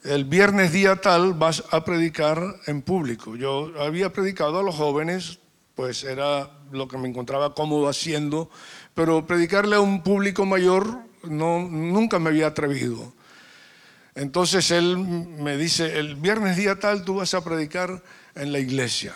el 0.05 0.24
viernes 0.24 0.72
día 0.72 0.96
tal 0.96 1.35
vas 1.35 1.64
a 1.70 1.85
predicar 1.85 2.42
en 2.66 2.83
público. 2.83 3.37
Yo 3.37 3.72
había 3.81 4.12
predicado 4.12 4.59
a 4.59 4.62
los 4.62 4.74
jóvenes, 4.74 5.38
pues 5.74 6.05
era 6.05 6.51
lo 6.72 6.88
que 6.88 6.98
me 6.98 7.09
encontraba 7.09 7.55
cómodo 7.55 7.88
haciendo 7.88 8.51
pero 8.98 9.24
predicarle 9.24 9.77
a 9.77 9.81
un 9.81 10.03
público 10.03 10.44
mayor 10.44 11.05
no, 11.22 11.61
nunca 11.61 12.18
me 12.18 12.31
había 12.31 12.48
atrevido. 12.48 13.12
Entonces 14.16 14.72
él 14.72 14.98
me 14.98 15.57
dice, 15.57 16.01
el 16.01 16.16
viernes 16.16 16.57
día 16.57 16.81
tal 16.81 17.05
tú 17.05 17.14
vas 17.14 17.33
a 17.35 17.44
predicar 17.44 18.03
en 18.35 18.51
la 18.51 18.59
iglesia. 18.59 19.14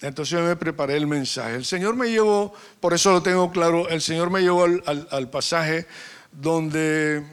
Entonces 0.00 0.30
yo 0.30 0.44
me 0.44 0.54
preparé 0.56 0.96
el 0.96 1.06
mensaje. 1.06 1.56
El 1.56 1.64
Señor 1.64 1.96
me 1.96 2.08
llevó, 2.10 2.54
por 2.80 2.94
eso 2.94 3.12
lo 3.12 3.22
tengo 3.22 3.50
claro, 3.50 3.88
el 3.88 4.00
Señor 4.00 4.30
me 4.30 4.40
llevó 4.40 4.64
al, 4.64 5.30
pasaje 5.30 5.86
donde 6.30 7.26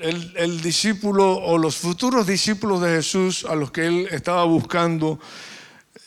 el, 0.00 0.62
discípulo 0.62 1.36
o 1.36 1.58
los 1.58 1.76
futuros 1.76 2.26
discípulos 2.26 2.80
de 2.80 2.96
Jesús 2.96 3.44
a 3.44 3.54
los 3.54 3.70
que 3.70 3.86
él 3.86 4.08
estaba 4.10 4.44
buscando 4.44 5.20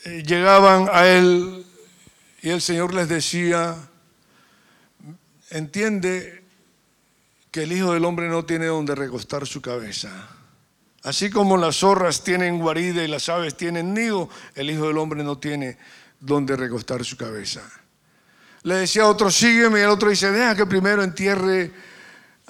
eh, 0.06 0.24
llegaban 0.26 0.90
a 0.92 1.06
él 1.06 1.66
y 2.42 2.50
el 2.50 2.62
Señor 2.62 2.94
les 2.96 3.10
decía, 3.10 3.76
entiende 5.52 6.42
que 7.52 7.64
el 7.64 7.74
Hijo 7.74 7.94
del 7.94 8.06
Hombre 8.06 8.28
no 8.28 8.46
tiene 8.46 8.68
donde 8.68 8.96
recostar 8.96 9.46
su 9.46 9.62
cabeza. 9.62 10.39
Así 11.10 11.32
como 11.32 11.58
las 11.58 11.78
zorras 11.78 12.24
tienen 12.24 12.60
guarida 12.60 13.04
y 13.04 13.08
las 13.08 13.30
aves 13.30 13.58
tienen 13.58 13.96
nido, 13.96 14.30
el 14.54 14.70
Hijo 14.70 14.86
del 14.86 15.00
Hombre 15.00 15.24
no 15.24 15.40
tiene 15.40 15.76
donde 16.20 16.56
recostar 16.56 17.04
su 17.04 17.18
cabeza. 17.18 17.68
Le 18.62 18.76
decía 18.76 19.02
a 19.02 19.08
otro, 19.08 19.32
sígueme, 19.32 19.80
y 19.80 19.82
el 19.82 19.90
otro 19.90 20.12
dice, 20.12 20.32
deja 20.32 20.56
que 20.56 20.68
primero 20.68 21.02
entierre 21.02 21.72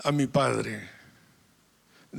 a 0.03 0.11
mi 0.11 0.27
padre. 0.27 0.89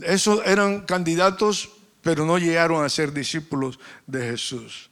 Esos 0.01 0.41
eran 0.47 0.87
candidatos, 0.87 1.69
pero 2.01 2.25
no 2.25 2.39
llegaron 2.39 2.83
a 2.83 2.89
ser 2.89 3.13
discípulos 3.13 3.79
de 4.07 4.31
Jesús. 4.31 4.89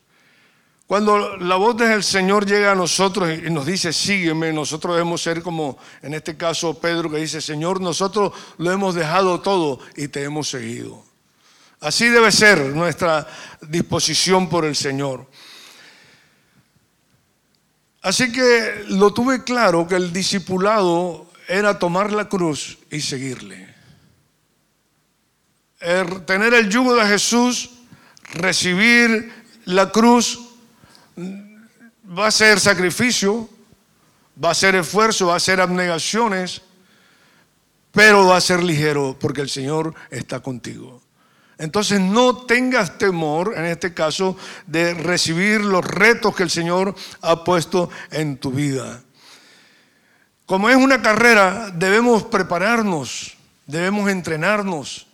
Cuando 0.86 1.38
la 1.38 1.56
voz 1.56 1.78
del 1.78 2.04
Señor 2.04 2.44
llega 2.44 2.72
a 2.72 2.74
nosotros 2.74 3.30
y 3.42 3.48
nos 3.48 3.64
dice, 3.64 3.94
sígueme, 3.94 4.52
nosotros 4.52 4.96
debemos 4.96 5.22
ser 5.22 5.42
como 5.42 5.78
en 6.02 6.12
este 6.12 6.36
caso 6.36 6.78
Pedro 6.78 7.10
que 7.10 7.16
dice, 7.16 7.40
Señor, 7.40 7.80
nosotros 7.80 8.34
lo 8.58 8.70
hemos 8.70 8.94
dejado 8.94 9.40
todo 9.40 9.80
y 9.96 10.08
te 10.08 10.24
hemos 10.24 10.50
seguido. 10.50 11.07
Así 11.80 12.08
debe 12.08 12.32
ser 12.32 12.58
nuestra 12.74 13.26
disposición 13.62 14.48
por 14.48 14.64
el 14.64 14.74
Señor. 14.74 15.26
Así 18.02 18.32
que 18.32 18.84
lo 18.88 19.12
tuve 19.12 19.44
claro 19.44 19.86
que 19.86 19.96
el 19.96 20.12
discipulado 20.12 21.30
era 21.46 21.78
tomar 21.78 22.12
la 22.12 22.28
cruz 22.28 22.78
y 22.90 23.00
seguirle. 23.00 23.74
Er, 25.80 26.20
tener 26.26 26.54
el 26.54 26.68
yugo 26.68 26.96
de 26.96 27.06
Jesús, 27.06 27.70
recibir 28.34 29.32
la 29.64 29.90
cruz, 29.90 30.40
va 31.16 32.26
a 32.26 32.30
ser 32.30 32.58
sacrificio, 32.58 33.48
va 34.42 34.50
a 34.50 34.54
ser 34.54 34.74
esfuerzo, 34.74 35.28
va 35.28 35.36
a 35.36 35.40
ser 35.40 35.60
abnegaciones, 35.60 36.62
pero 37.92 38.26
va 38.26 38.36
a 38.36 38.40
ser 38.40 38.62
ligero 38.62 39.16
porque 39.18 39.40
el 39.40 39.48
Señor 39.48 39.94
está 40.10 40.40
contigo. 40.40 41.02
Entonces 41.58 42.00
no 42.00 42.36
tengas 42.36 42.98
temor, 42.98 43.54
en 43.56 43.64
este 43.64 43.92
caso, 43.92 44.36
de 44.66 44.94
recibir 44.94 45.60
los 45.60 45.84
retos 45.84 46.34
que 46.34 46.44
el 46.44 46.50
Señor 46.50 46.94
ha 47.20 47.42
puesto 47.42 47.90
en 48.12 48.38
tu 48.38 48.52
vida. 48.52 49.02
Como 50.46 50.70
es 50.70 50.76
una 50.76 51.02
carrera, 51.02 51.70
debemos 51.74 52.22
prepararnos, 52.22 53.36
debemos 53.66 54.08
entrenarnos. 54.08 55.06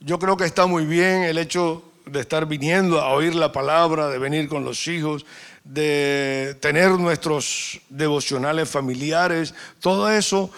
Yo 0.00 0.18
creo 0.18 0.36
que 0.36 0.44
está 0.44 0.66
muy 0.66 0.86
bien 0.86 1.24
el 1.24 1.36
hecho 1.36 1.84
de 2.06 2.20
estar 2.20 2.46
viniendo 2.46 3.00
a 3.00 3.08
oír 3.12 3.34
la 3.34 3.52
palabra, 3.52 4.08
de 4.08 4.18
venir 4.18 4.48
con 4.48 4.64
los 4.64 4.86
hijos, 4.88 5.26
de 5.64 6.56
tener 6.60 6.90
nuestros 6.92 7.80
devocionales 7.88 8.68
familiares. 8.68 9.54
Todo 9.80 10.10
eso 10.10 10.50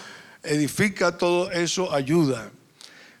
edifica, 0.43 1.17
todo 1.17 1.51
eso 1.51 1.93
ayuda. 1.93 2.49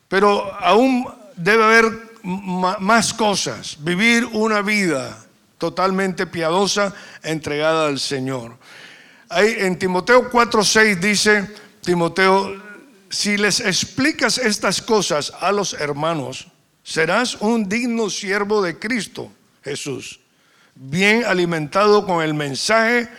Pero 0.07 0.53
aún 0.59 1.07
debe 1.35 1.63
haber 1.63 2.15
más 2.23 3.13
cosas. 3.13 3.77
Vivir 3.79 4.25
una 4.33 4.61
vida 4.61 5.25
totalmente 5.57 6.27
piadosa, 6.27 6.93
entregada 7.23 7.87
al 7.87 7.99
Señor. 7.99 8.57
Ahí 9.29 9.55
en 9.59 9.77
Timoteo 9.77 10.29
4:6 10.31 10.99
dice, 10.99 11.49
Timoteo, 11.81 12.61
si 13.09 13.37
les 13.37 13.59
explicas 13.59 14.37
estas 14.37 14.81
cosas 14.81 15.31
a 15.39 15.51
los 15.51 15.73
hermanos, 15.73 16.47
serás 16.83 17.35
un 17.35 17.67
digno 17.67 18.09
siervo 18.09 18.61
de 18.61 18.77
Cristo 18.77 19.31
Jesús, 19.63 20.19
bien 20.75 21.25
alimentado 21.25 22.05
con 22.05 22.23
el 22.23 22.33
mensaje 22.33 23.09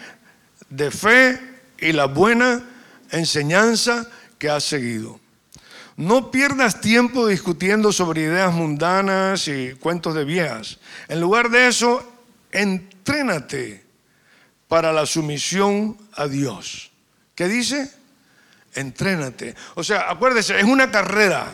de 0.69 0.91
fe 0.91 1.41
y 1.79 1.93
la 1.93 2.07
buena 2.07 2.63
enseñanza 3.11 4.09
que 4.39 4.51
has 4.51 4.65
seguido. 4.65 5.19
No 5.97 6.31
pierdas 6.31 6.81
tiempo 6.81 7.27
discutiendo 7.27 7.91
sobre 7.91 8.23
ideas 8.23 8.53
mundanas 8.53 9.49
y 9.49 9.75
cuentos 9.75 10.15
de 10.15 10.25
viejas. 10.25 10.79
En 11.09 11.21
lugar 11.21 11.49
de 11.49 11.69
eso, 11.69 12.03
entrénate 12.53 13.83
para 14.69 14.93
la 14.93 15.07
sumisión 15.07 15.97
a 16.15 16.29
Dios. 16.29 16.91
¿Qué 17.35 17.49
dice? 17.49 17.91
Entrénate. 18.75 19.55
O 19.75 19.83
sea, 19.83 20.11
acuérdese, 20.11 20.59
es 20.59 20.65
una 20.65 20.91
carrera. 20.91 21.47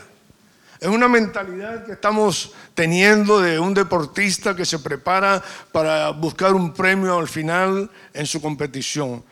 Es 0.81 0.89
una 0.89 1.07
mentalidad 1.07 1.87
que 1.87 1.93
estamos 1.93 2.53
teniendo 2.75 3.41
de 3.41 3.61
un 3.61 3.73
deportista 3.73 4.57
que 4.57 4.65
se 4.65 4.81
prepara 4.81 5.41
para 5.71 6.11
buscar 6.11 6.55
un 6.55 6.75
premio 6.75 7.17
al 7.17 7.29
final 7.29 7.89
en 8.13 8.27
su 8.27 8.43
competición. 8.43 9.23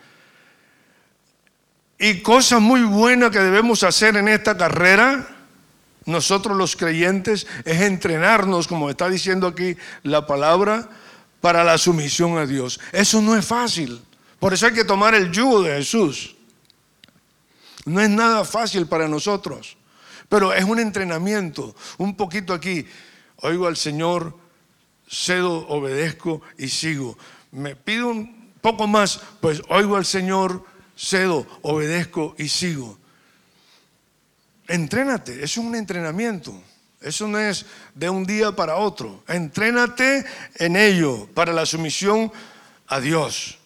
Y 2.02 2.22
cosa 2.22 2.60
muy 2.60 2.80
buena 2.82 3.30
que 3.30 3.40
debemos 3.40 3.82
hacer 3.82 4.16
en 4.16 4.26
esta 4.26 4.56
carrera, 4.56 5.28
nosotros 6.06 6.56
los 6.56 6.74
creyentes, 6.74 7.46
es 7.66 7.82
entrenarnos, 7.82 8.66
como 8.66 8.88
está 8.88 9.10
diciendo 9.10 9.46
aquí 9.46 9.76
la 10.02 10.26
palabra, 10.26 10.88
para 11.42 11.62
la 11.62 11.76
sumisión 11.76 12.38
a 12.38 12.46
Dios. 12.46 12.80
Eso 12.92 13.20
no 13.20 13.36
es 13.36 13.44
fácil. 13.44 14.00
Por 14.38 14.54
eso 14.54 14.64
hay 14.64 14.72
que 14.72 14.84
tomar 14.84 15.14
el 15.14 15.30
yugo 15.30 15.60
de 15.60 15.76
Jesús. 15.76 16.36
No 17.84 18.00
es 18.00 18.08
nada 18.08 18.46
fácil 18.46 18.86
para 18.86 19.06
nosotros, 19.06 19.76
pero 20.30 20.54
es 20.54 20.64
un 20.64 20.78
entrenamiento. 20.78 21.76
Un 21.98 22.16
poquito 22.16 22.54
aquí, 22.54 22.86
oigo 23.36 23.66
al 23.66 23.76
Señor, 23.76 24.34
cedo, 25.06 25.68
obedezco 25.68 26.40
y 26.56 26.68
sigo. 26.68 27.18
Me 27.52 27.76
pido 27.76 28.08
un 28.08 28.52
poco 28.62 28.86
más, 28.86 29.20
pues 29.42 29.60
oigo 29.68 29.96
al 29.96 30.06
Señor, 30.06 30.64
cedo, 31.00 31.46
obedezco 31.62 32.34
y 32.38 32.48
sigo. 32.48 32.98
Entrénate, 34.68 35.32
eso 35.42 35.60
es 35.60 35.66
un 35.66 35.74
entrenamiento. 35.74 36.62
Eso 37.00 37.26
no 37.26 37.38
es 37.38 37.64
de 37.94 38.10
un 38.10 38.26
día 38.26 38.52
para 38.52 38.76
otro. 38.76 39.24
Entrénate 39.26 40.24
en 40.56 40.76
ello 40.76 41.26
para 41.32 41.52
la 41.52 41.64
sumisión 41.64 42.30
a 42.86 43.00
Dios. 43.00 43.58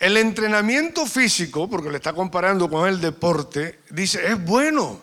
El 0.00 0.16
entrenamiento 0.16 1.06
físico, 1.06 1.70
porque 1.70 1.88
le 1.88 1.96
está 1.96 2.12
comparando 2.12 2.68
con 2.68 2.88
el 2.88 3.00
deporte, 3.00 3.78
dice, 3.90 4.26
es 4.26 4.44
bueno. 4.44 5.00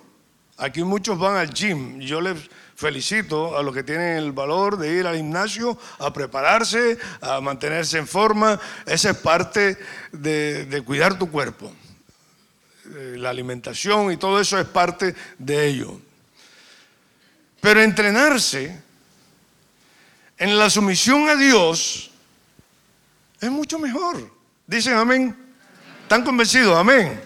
Aquí 0.58 0.84
muchos 0.84 1.18
van 1.18 1.38
al 1.38 1.54
gym. 1.54 2.00
Yo 2.02 2.20
les 2.20 2.38
felicito 2.82 3.58
a 3.58 3.62
los 3.62 3.74
que 3.74 3.84
tienen 3.84 4.18
el 4.18 4.32
valor 4.32 4.78
de 4.78 4.92
ir 4.92 5.06
al 5.06 5.16
gimnasio 5.16 5.78
a 6.00 6.12
prepararse, 6.12 6.98
a 7.22 7.40
mantenerse 7.40 8.00
en 8.00 8.08
forma. 8.08 8.60
Esa 8.86 9.12
es 9.12 9.18
parte 9.18 9.78
de, 10.12 10.84
cuidar 10.84 11.18
tu 11.18 11.30
cuerpo. 11.30 11.72
Eh, 12.94 13.16
la 13.18 13.30
alimentación 13.30 14.12
y 14.12 14.18
todo 14.18 14.42
eso 14.42 14.60
es 14.60 14.66
parte 14.66 15.16
de 15.38 15.68
ello. 15.68 16.02
Pero 17.62 17.82
entrenarse 17.82 18.82
en 20.40 20.58
la 20.58 20.70
sumisión 20.70 21.30
a 21.30 21.36
Dios 21.36 22.10
es 23.40 23.52
mucho 23.52 23.78
mejor. 23.78 24.28
Dicen 24.66 24.94
amén. 24.94 25.38
¿Están 26.02 26.24
convencidos? 26.24 26.76
Amén. 26.76 27.22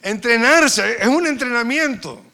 Entrenarse 0.00 0.96
es 1.00 1.08
un 1.08 1.26
entrenamiento. 1.26 2.27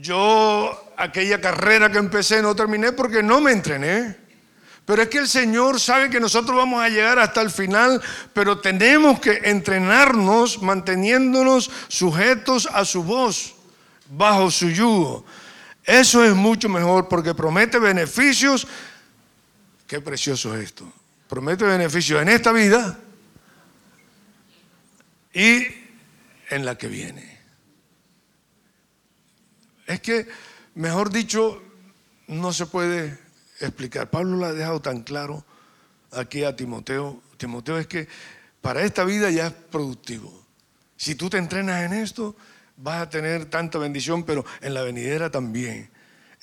Yo 0.00 0.92
aquella 0.96 1.40
carrera 1.40 1.90
que 1.90 1.98
empecé 1.98 2.40
no 2.40 2.54
terminé 2.54 2.92
porque 2.92 3.22
no 3.22 3.40
me 3.40 3.52
entrené. 3.52 4.16
Pero 4.84 5.02
es 5.02 5.08
que 5.08 5.18
el 5.18 5.28
Señor 5.28 5.80
sabe 5.80 6.08
que 6.08 6.20
nosotros 6.20 6.56
vamos 6.56 6.82
a 6.82 6.88
llegar 6.88 7.18
hasta 7.18 7.42
el 7.42 7.50
final, 7.50 8.00
pero 8.32 8.58
tenemos 8.58 9.20
que 9.20 9.40
entrenarnos 9.44 10.62
manteniéndonos 10.62 11.70
sujetos 11.88 12.66
a 12.72 12.84
su 12.84 13.02
voz, 13.02 13.54
bajo 14.08 14.50
su 14.50 14.70
yugo. 14.70 15.26
Eso 15.84 16.24
es 16.24 16.34
mucho 16.34 16.68
mejor 16.68 17.08
porque 17.08 17.34
promete 17.34 17.78
beneficios. 17.78 18.66
Qué 19.86 20.00
precioso 20.00 20.56
es 20.56 20.64
esto. 20.64 20.90
Promete 21.28 21.64
beneficios 21.64 22.22
en 22.22 22.28
esta 22.28 22.52
vida 22.52 22.98
y 25.34 25.66
en 26.50 26.64
la 26.64 26.78
que 26.78 26.88
viene. 26.88 27.37
Es 29.88 30.00
que, 30.00 30.28
mejor 30.74 31.10
dicho, 31.10 31.62
no 32.26 32.52
se 32.52 32.66
puede 32.66 33.18
explicar. 33.58 34.10
Pablo 34.10 34.36
lo 34.36 34.44
ha 34.44 34.52
dejado 34.52 34.82
tan 34.82 35.00
claro 35.00 35.44
aquí 36.12 36.44
a 36.44 36.54
Timoteo. 36.54 37.22
Timoteo 37.38 37.78
es 37.78 37.86
que 37.86 38.06
para 38.60 38.82
esta 38.82 39.04
vida 39.04 39.30
ya 39.30 39.46
es 39.46 39.52
productivo. 39.54 40.44
Si 40.98 41.14
tú 41.14 41.30
te 41.30 41.38
entrenas 41.38 41.84
en 41.84 41.94
esto, 41.94 42.36
vas 42.76 43.00
a 43.00 43.08
tener 43.08 43.46
tanta 43.46 43.78
bendición, 43.78 44.24
pero 44.24 44.44
en 44.60 44.74
la 44.74 44.82
venidera 44.82 45.30
también. 45.30 45.88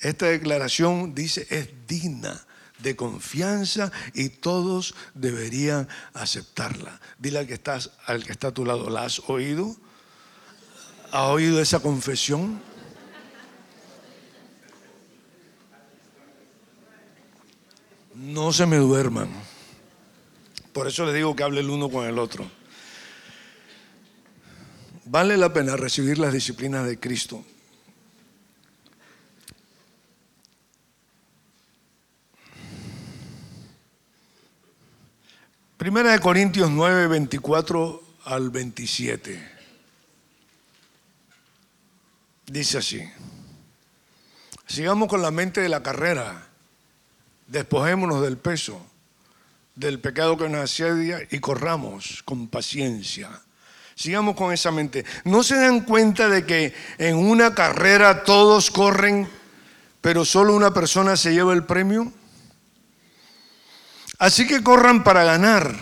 Esta 0.00 0.26
declaración 0.26 1.14
dice 1.14 1.46
es 1.48 1.68
digna 1.86 2.44
de 2.80 2.96
confianza 2.96 3.92
y 4.12 4.28
todos 4.28 4.96
deberían 5.14 5.88
aceptarla. 6.14 7.00
Dile 7.20 7.38
al 7.38 7.46
que, 7.46 7.54
estás, 7.54 7.92
al 8.06 8.24
que 8.24 8.32
está 8.32 8.48
a 8.48 8.52
tu 8.52 8.64
lado, 8.64 8.90
¿la 8.90 9.04
has 9.04 9.20
oído? 9.28 9.76
¿Ha 11.12 11.28
oído 11.28 11.60
esa 11.60 11.78
confesión? 11.78 12.60
No 18.16 18.52
se 18.52 18.66
me 18.66 18.76
duerman. 18.76 19.28
Por 20.72 20.88
eso 20.88 21.04
les 21.04 21.14
digo 21.14 21.36
que 21.36 21.42
hable 21.42 21.60
el 21.60 21.70
uno 21.70 21.90
con 21.90 22.06
el 22.06 22.18
otro. 22.18 22.50
Vale 25.04 25.36
la 25.36 25.52
pena 25.52 25.76
recibir 25.76 26.18
las 26.18 26.32
disciplinas 26.32 26.86
de 26.86 26.98
Cristo. 26.98 27.44
Primera 35.76 36.12
de 36.12 36.18
Corintios 36.18 36.70
9, 36.70 37.06
24 37.06 38.02
al 38.24 38.50
27. 38.50 39.52
Dice 42.46 42.78
así. 42.78 43.02
Sigamos 44.66 45.08
con 45.08 45.22
la 45.22 45.30
mente 45.30 45.60
de 45.60 45.68
la 45.68 45.82
carrera 45.82 46.48
Despojémonos 47.46 48.22
del 48.22 48.38
peso, 48.38 48.84
del 49.74 50.00
pecado 50.00 50.36
que 50.36 50.48
nos 50.48 50.62
asedia 50.62 51.20
y 51.30 51.38
corramos 51.38 52.22
con 52.24 52.48
paciencia. 52.48 53.30
Sigamos 53.94 54.36
con 54.36 54.52
esa 54.52 54.70
mente. 54.70 55.04
¿No 55.24 55.42
se 55.42 55.56
dan 55.56 55.80
cuenta 55.80 56.28
de 56.28 56.44
que 56.44 56.74
en 56.98 57.16
una 57.16 57.54
carrera 57.54 58.24
todos 58.24 58.70
corren, 58.70 59.28
pero 60.00 60.24
solo 60.24 60.54
una 60.54 60.74
persona 60.74 61.16
se 61.16 61.32
lleva 61.32 61.54
el 61.54 61.64
premio? 61.64 62.12
Así 64.18 64.46
que 64.46 64.62
corran 64.62 65.02
para 65.02 65.24
ganar. 65.24 65.74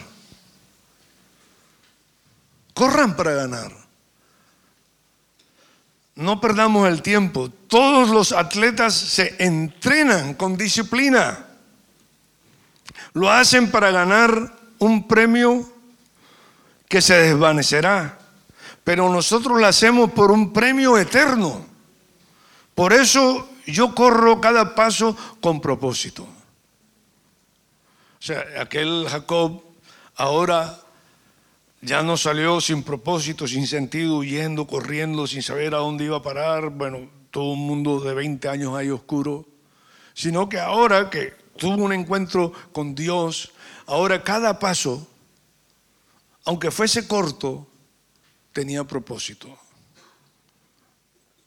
Corran 2.72 3.16
para 3.16 3.32
ganar. 3.32 3.72
No 6.16 6.40
perdamos 6.40 6.88
el 6.88 7.02
tiempo. 7.02 7.50
Todos 7.68 8.10
los 8.10 8.32
atletas 8.32 8.94
se 8.94 9.34
entrenan 9.38 10.34
con 10.34 10.56
disciplina. 10.56 11.46
Lo 13.14 13.30
hacen 13.30 13.70
para 13.70 13.90
ganar 13.90 14.52
un 14.78 15.08
premio 15.08 15.66
que 16.88 17.00
se 17.00 17.14
desvanecerá. 17.14 18.18
Pero 18.82 19.08
nosotros 19.08 19.58
lo 19.58 19.66
hacemos 19.66 20.12
por 20.12 20.30
un 20.30 20.52
premio 20.52 20.98
eterno. 20.98 21.64
Por 22.74 22.92
eso 22.92 23.48
yo 23.66 23.94
corro 23.94 24.40
cada 24.40 24.74
paso 24.74 25.16
con 25.40 25.60
propósito. 25.60 26.24
O 26.24 28.26
sea, 28.26 28.44
aquel 28.60 29.06
Jacob 29.08 29.62
ahora 30.16 30.80
ya 31.80 32.02
no 32.02 32.16
salió 32.16 32.60
sin 32.60 32.82
propósito, 32.82 33.46
sin 33.46 33.66
sentido, 33.66 34.18
huyendo, 34.18 34.66
corriendo, 34.66 35.26
sin 35.26 35.42
saber 35.42 35.74
a 35.74 35.78
dónde 35.78 36.04
iba 36.04 36.16
a 36.16 36.22
parar. 36.22 36.70
Bueno, 36.70 37.08
todo 37.30 37.52
un 37.52 37.66
mundo 37.66 38.00
de 38.00 38.12
20 38.12 38.48
años 38.48 38.74
ahí 38.74 38.90
oscuro. 38.90 39.46
Sino 40.14 40.48
que 40.48 40.58
ahora 40.58 41.10
que 41.10 41.43
tuvo 41.56 41.84
un 41.84 41.92
encuentro 41.92 42.52
con 42.72 42.94
Dios, 42.94 43.52
ahora 43.86 44.22
cada 44.22 44.58
paso, 44.58 45.06
aunque 46.44 46.70
fuese 46.70 47.06
corto, 47.06 47.66
tenía 48.52 48.84
propósito. 48.84 49.58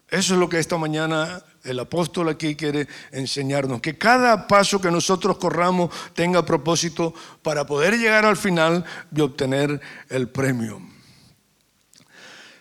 Eso 0.10 0.34
es 0.34 0.40
lo 0.40 0.48
que 0.48 0.60
esta 0.60 0.78
mañana 0.78 1.44
el 1.64 1.80
apóstol 1.80 2.30
aquí 2.30 2.56
quiere 2.56 2.88
enseñarnos, 3.12 3.82
que 3.82 3.98
cada 3.98 4.48
paso 4.48 4.80
que 4.80 4.90
nosotros 4.90 5.38
corramos 5.38 5.92
tenga 6.14 6.46
propósito 6.46 7.14
para 7.42 7.66
poder 7.68 7.98
llegar 7.98 8.26
al 8.26 8.38
final 8.38 8.86
y 9.14 9.22
obtener 9.22 9.82
el 10.10 10.30
premio. 10.30 10.82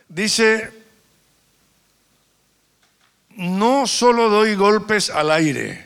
Dice, 0.09 0.73
no 3.37 3.87
solo 3.87 4.29
doy 4.29 4.55
golpes 4.57 5.11
al 5.11 5.31
aire, 5.31 5.86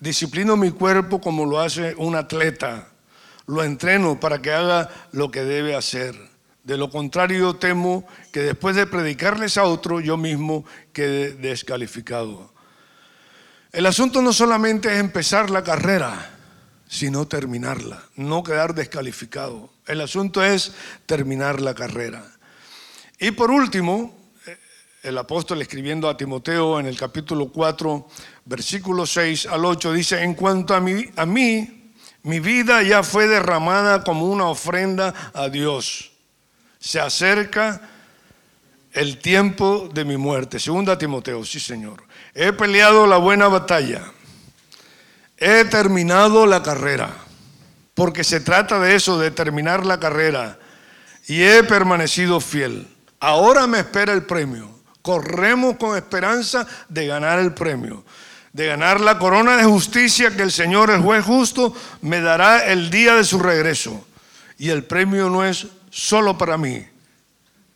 disciplino 0.00 0.56
mi 0.56 0.70
cuerpo 0.70 1.20
como 1.20 1.46
lo 1.46 1.60
hace 1.60 1.94
un 1.96 2.16
atleta, 2.16 2.88
lo 3.46 3.62
entreno 3.62 4.18
para 4.18 4.42
que 4.42 4.52
haga 4.52 4.88
lo 5.12 5.30
que 5.30 5.44
debe 5.44 5.76
hacer. 5.76 6.30
De 6.64 6.76
lo 6.76 6.90
contrario, 6.90 7.56
temo 7.56 8.06
que 8.32 8.40
después 8.40 8.76
de 8.76 8.86
predicarles 8.86 9.56
a 9.56 9.64
otro, 9.64 10.00
yo 10.00 10.16
mismo 10.16 10.64
quede 10.92 11.32
descalificado. 11.32 12.52
El 13.72 13.86
asunto 13.86 14.20
no 14.20 14.32
solamente 14.32 14.92
es 14.92 15.00
empezar 15.00 15.48
la 15.48 15.62
carrera, 15.62 16.38
sino 16.88 17.26
terminarla, 17.26 18.02
no 18.16 18.42
quedar 18.42 18.74
descalificado. 18.74 19.70
El 19.86 20.00
asunto 20.00 20.42
es 20.42 20.72
terminar 21.06 21.60
la 21.60 21.74
carrera. 21.74 22.24
Y 23.18 23.30
por 23.30 23.50
último, 23.50 24.19
el 25.02 25.18
apóstol 25.18 25.62
escribiendo 25.62 26.08
a 26.08 26.16
Timoteo 26.16 26.78
en 26.78 26.86
el 26.86 26.96
capítulo 26.96 27.50
4, 27.50 28.08
versículo 28.44 29.06
6 29.06 29.46
al 29.46 29.64
8, 29.64 29.92
dice, 29.92 30.22
en 30.22 30.34
cuanto 30.34 30.74
a 30.74 30.80
mí, 30.80 31.06
a 31.16 31.26
mí 31.26 31.92
mi 32.22 32.40
vida 32.40 32.82
ya 32.82 33.02
fue 33.02 33.26
derramada 33.26 34.04
como 34.04 34.26
una 34.26 34.46
ofrenda 34.46 35.14
a 35.34 35.48
Dios 35.48 36.10
se 36.80 36.98
acerca 36.98 37.82
el 38.92 39.18
tiempo 39.18 39.88
de 39.92 40.04
mi 40.04 40.16
muerte. 40.16 40.58
Segunda 40.58 40.98
Timoteo, 40.98 41.44
sí 41.44 41.60
Señor. 41.60 42.02
He 42.34 42.52
peleado 42.52 43.06
la 43.06 43.18
buena 43.18 43.46
batalla. 43.46 44.02
He 45.36 45.64
terminado 45.66 46.46
la 46.46 46.62
carrera. 46.62 47.14
Porque 47.94 48.24
se 48.24 48.40
trata 48.40 48.80
de 48.80 48.94
eso, 48.94 49.18
de 49.18 49.30
terminar 49.30 49.84
la 49.84 50.00
carrera. 50.00 50.58
Y 51.28 51.42
he 51.42 51.62
permanecido 51.62 52.40
fiel. 52.40 52.88
Ahora 53.20 53.66
me 53.66 53.80
espera 53.80 54.12
el 54.12 54.24
premio. 54.24 54.79
Corremos 55.02 55.76
con 55.76 55.96
esperanza 55.96 56.66
de 56.88 57.06
ganar 57.06 57.38
el 57.38 57.54
premio. 57.54 58.04
De 58.52 58.66
ganar 58.66 59.00
la 59.00 59.18
corona 59.18 59.56
de 59.56 59.64
justicia 59.64 60.36
que 60.36 60.42
el 60.42 60.50
Señor, 60.50 60.90
el 60.90 61.00
juez 61.00 61.24
justo, 61.24 61.74
me 62.02 62.20
dará 62.20 62.66
el 62.66 62.90
día 62.90 63.14
de 63.14 63.24
su 63.24 63.38
regreso. 63.38 64.04
Y 64.58 64.70
el 64.70 64.84
premio 64.84 65.30
no 65.30 65.44
es 65.44 65.66
solo 65.90 66.36
para 66.36 66.58
mí, 66.58 66.84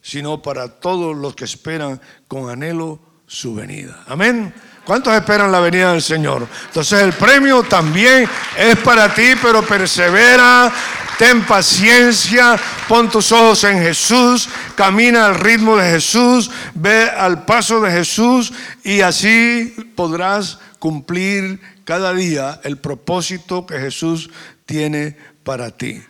sino 0.02 0.42
para 0.42 0.68
todos 0.68 1.16
los 1.16 1.34
que 1.34 1.44
esperan 1.44 2.00
con 2.28 2.50
anhelo 2.50 2.98
su 3.26 3.54
venida. 3.54 4.04
Amén. 4.06 4.52
¿Cuántos 4.84 5.14
esperan 5.14 5.50
la 5.50 5.60
venida 5.60 5.92
del 5.92 6.02
Señor? 6.02 6.46
Entonces 6.66 7.00
el 7.00 7.14
premio 7.14 7.62
también 7.62 8.28
es 8.56 8.76
para 8.76 9.14
ti, 9.14 9.32
pero 9.40 9.62
persevera, 9.62 10.70
ten 11.18 11.42
paciencia, 11.46 12.60
pon 12.86 13.08
tus 13.08 13.32
ojos 13.32 13.64
en 13.64 13.78
Jesús, 13.78 14.46
camina 14.76 15.24
al 15.26 15.36
ritmo 15.36 15.76
de 15.76 15.90
Jesús, 15.90 16.50
ve 16.74 17.08
al 17.08 17.46
paso 17.46 17.80
de 17.80 17.90
Jesús 17.92 18.52
y 18.82 19.00
así 19.00 19.74
podrás 19.96 20.58
cumplir 20.78 21.60
cada 21.84 22.12
día 22.12 22.60
el 22.62 22.76
propósito 22.76 23.64
que 23.66 23.78
Jesús 23.78 24.28
tiene 24.66 25.16
para 25.44 25.70
ti. 25.70 26.02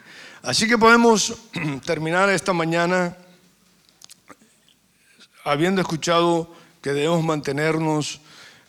Así 0.42 0.66
que 0.66 0.78
podemos 0.78 1.34
terminar 1.86 2.28
esta 2.28 2.52
mañana 2.52 3.16
habiendo 5.44 5.80
escuchado 5.80 6.52
que 6.82 6.92
debemos 6.92 7.22
mantenernos 7.22 8.20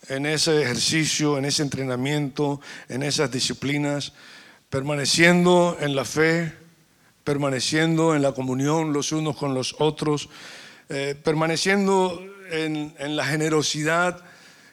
en 0.10 0.26
ese 0.26 0.62
ejercicio, 0.62 1.38
en 1.38 1.46
ese 1.46 1.64
entrenamiento, 1.64 2.62
en 2.90 3.04
esas 3.04 3.32
disciplinas, 3.32 4.14
permaneciendo 4.70 5.78
en 5.80 5.96
la 5.96 6.06
fe, 6.06 6.54
permaneciendo 7.24 8.16
en 8.16 8.22
la 8.22 8.34
comunión 8.34 8.94
los 8.94 9.12
unos 9.12 9.38
con 9.38 9.54
los 9.54 9.76
otros, 9.80 10.30
eh, 10.90 11.16
permaneciendo 11.24 12.24
en, 12.52 12.94
en 13.00 13.16
la 13.16 13.26
generosidad 13.26 14.24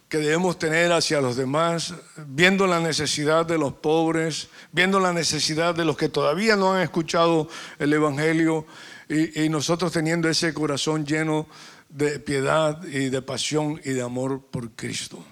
que 0.08 0.18
debemos 0.18 0.58
tener 0.58 0.92
hacia 0.92 1.22
los 1.22 1.36
demás, 1.36 1.94
viendo 2.26 2.66
la 2.66 2.80
necesidad 2.80 3.46
de 3.46 3.56
los 3.56 3.72
pobres, 3.72 4.48
viendo 4.70 5.00
la 5.00 5.14
necesidad 5.14 5.74
de 5.74 5.86
los 5.86 5.96
que 5.96 6.10
todavía 6.10 6.54
no 6.54 6.74
han 6.74 6.82
escuchado 6.82 7.48
el 7.78 7.94
Evangelio 7.94 8.66
y, 9.08 9.48
nosotros 9.48 9.92
teniendo 9.92 10.28
ese 10.28 10.54
corazón 10.54 11.04
lleno 11.04 11.46
de 11.92 12.18
piedad 12.18 12.82
y 12.84 13.10
de 13.10 13.22
pasión 13.22 13.80
y 13.84 13.90
de 13.90 14.02
amor 14.02 14.42
por 14.50 14.70
Cristo. 14.72 15.24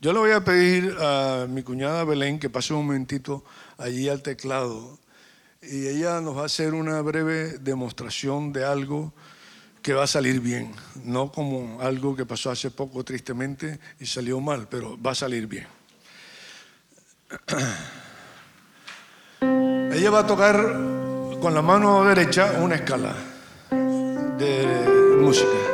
Yo 0.00 0.12
le 0.12 0.18
voy 0.18 0.32
a 0.32 0.44
pedir 0.44 0.94
a 1.00 1.46
mi 1.48 1.62
cuñada 1.62 2.04
Belén 2.04 2.38
que 2.38 2.50
pase 2.50 2.74
un 2.74 2.86
momentito 2.86 3.44
allí 3.78 4.08
al 4.08 4.22
teclado 4.22 4.98
y 5.62 5.86
ella 5.86 6.20
nos 6.20 6.36
va 6.36 6.42
a 6.42 6.46
hacer 6.46 6.74
una 6.74 7.00
breve 7.00 7.58
demostración 7.58 8.52
de 8.52 8.64
algo 8.64 9.14
que 9.80 9.94
va 9.94 10.04
a 10.04 10.06
salir 10.06 10.40
bien, 10.40 10.72
no 11.04 11.30
como 11.30 11.80
algo 11.80 12.16
que 12.16 12.26
pasó 12.26 12.50
hace 12.50 12.70
poco 12.70 13.04
tristemente 13.04 13.78
y 14.00 14.06
salió 14.06 14.40
mal, 14.40 14.66
pero 14.68 15.00
va 15.00 15.12
a 15.12 15.14
salir 15.14 15.46
bien. 15.46 15.66
Ella 19.92 20.10
va 20.10 20.20
a 20.20 20.26
tocar 20.26 20.56
con 21.40 21.54
la 21.54 21.62
mano 21.62 22.04
derecha 22.04 22.58
una 22.60 22.76
escala 22.76 23.14
de 24.38 25.18
música. 25.20 25.73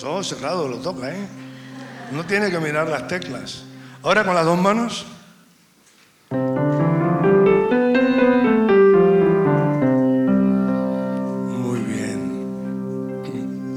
Los 0.00 0.08
ojos 0.08 0.28
cerrados 0.28 0.70
lo 0.70 0.78
toca, 0.78 1.10
¿eh? 1.10 1.26
No 2.12 2.24
tiene 2.24 2.50
que 2.50 2.58
mirar 2.58 2.88
las 2.88 3.06
teclas. 3.06 3.64
Ahora 4.02 4.24
con 4.24 4.34
las 4.34 4.46
dos 4.46 4.58
manos. 4.58 5.06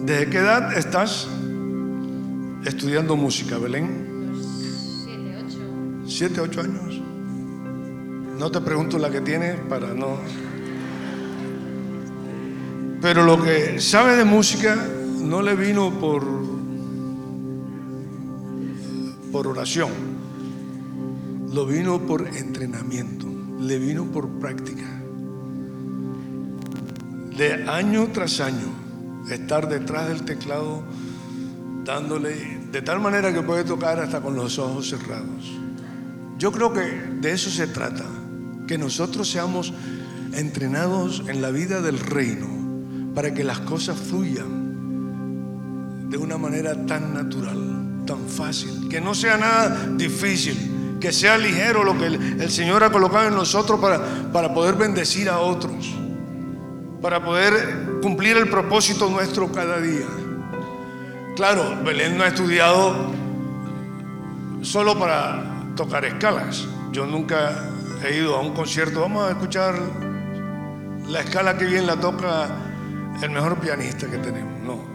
¿De 0.06 0.30
qué 0.30 0.38
edad 0.38 0.78
estás 0.78 1.28
estudiando 2.66 3.18
música, 3.18 3.58
Belén? 3.58 4.32
Siete, 5.04 5.36
ocho. 5.46 5.60
¿Siete, 6.08 6.42
ocho 6.42 6.62
años? 6.62 7.02
No 8.40 8.50
te 8.50 8.62
pregunto 8.62 8.98
la 8.98 9.10
que 9.10 9.20
tienes 9.20 9.60
para 9.68 9.88
no... 9.88 10.20
Pero 13.02 13.24
lo 13.26 13.44
que 13.44 13.82
sabe 13.82 14.16
de 14.16 14.24
música 14.24 14.78
no 15.24 15.42
le 15.42 15.56
vino 15.56 15.92
por, 16.00 16.24
por 19.32 19.48
oración, 19.48 19.90
lo 21.54 21.66
vino 21.66 22.00
por 22.06 22.28
entrenamiento, 22.28 23.26
le 23.60 23.80
vino 23.80 24.06
por 24.06 24.28
práctica. 24.40 24.84
De 27.38 27.68
año 27.68 28.10
tras 28.14 28.42
año 28.42 28.68
estar 29.30 29.68
detrás 29.70 30.10
del 30.10 30.24
teclado 30.24 30.84
dándole 31.84 32.60
de 32.72 32.82
tal 32.82 33.00
manera 33.00 33.34
que 33.34 33.42
puede 33.42 33.64
tocar 33.64 34.00
hasta 34.00 34.22
con 34.22 34.36
los 34.36 34.60
ojos 34.60 34.90
cerrados. 34.90 35.52
Yo 36.38 36.52
creo 36.52 36.74
que 36.74 36.82
de 36.82 37.32
eso 37.32 37.50
se 37.50 37.68
trata, 37.68 38.06
que 38.68 38.78
nosotros 38.78 39.30
seamos 39.30 39.74
entrenados 40.34 41.24
en 41.28 41.42
la 41.42 41.50
vida 41.52 41.82
del 41.82 42.00
reino 42.00 43.14
para 43.16 43.34
que 43.34 43.44
las 43.44 43.60
cosas 43.60 43.98
fluyan 43.98 44.63
de 46.14 46.20
una 46.20 46.38
manera 46.38 46.76
tan 46.86 47.12
natural, 47.12 48.06
tan 48.06 48.30
fácil, 48.30 48.88
que 48.88 49.02
no 49.02 49.16
sea 49.16 49.36
nada 49.36 49.88
difícil, 49.96 51.00
que 51.02 51.12
sea 51.12 51.40
ligero 51.40 51.84
lo 51.84 51.98
que 51.98 52.06
el, 52.06 52.52
Señor 52.52 52.84
ha 52.84 52.92
colocado 52.92 53.30
en 53.30 53.34
nosotros 53.34 53.80
para, 53.80 54.00
para 54.32 54.54
poder 54.54 54.76
bendecir 54.76 55.28
a 55.28 55.40
otros, 55.40 55.92
para 57.02 57.26
poder 57.26 57.98
cumplir 58.04 58.38
el 58.38 58.48
propósito 58.48 59.10
nuestro 59.10 59.52
cada 59.52 59.82
día. 59.82 60.06
Claro, 61.36 61.82
Belén 61.84 62.16
no 62.16 62.26
ha 62.26 62.28
estudiado 62.28 63.12
solo 64.62 65.00
para 65.00 65.74
tocar 65.76 66.06
escalas. 66.06 66.68
Yo 66.92 67.08
nunca 67.08 67.72
he 68.06 68.18
ido 68.18 68.36
a 68.36 68.42
un 68.42 68.54
concierto, 68.54 69.02
vamos 69.02 69.28
a 69.28 69.32
escuchar 69.32 69.74
la 71.08 71.22
escala 71.22 71.58
que 71.58 71.66
bien 71.66 71.88
la 71.88 71.96
toca 71.96 72.50
el 73.20 73.32
mejor 73.32 73.58
pianista 73.58 74.06
que 74.06 74.20
tenemos. 74.20 74.62
No. 74.62 74.93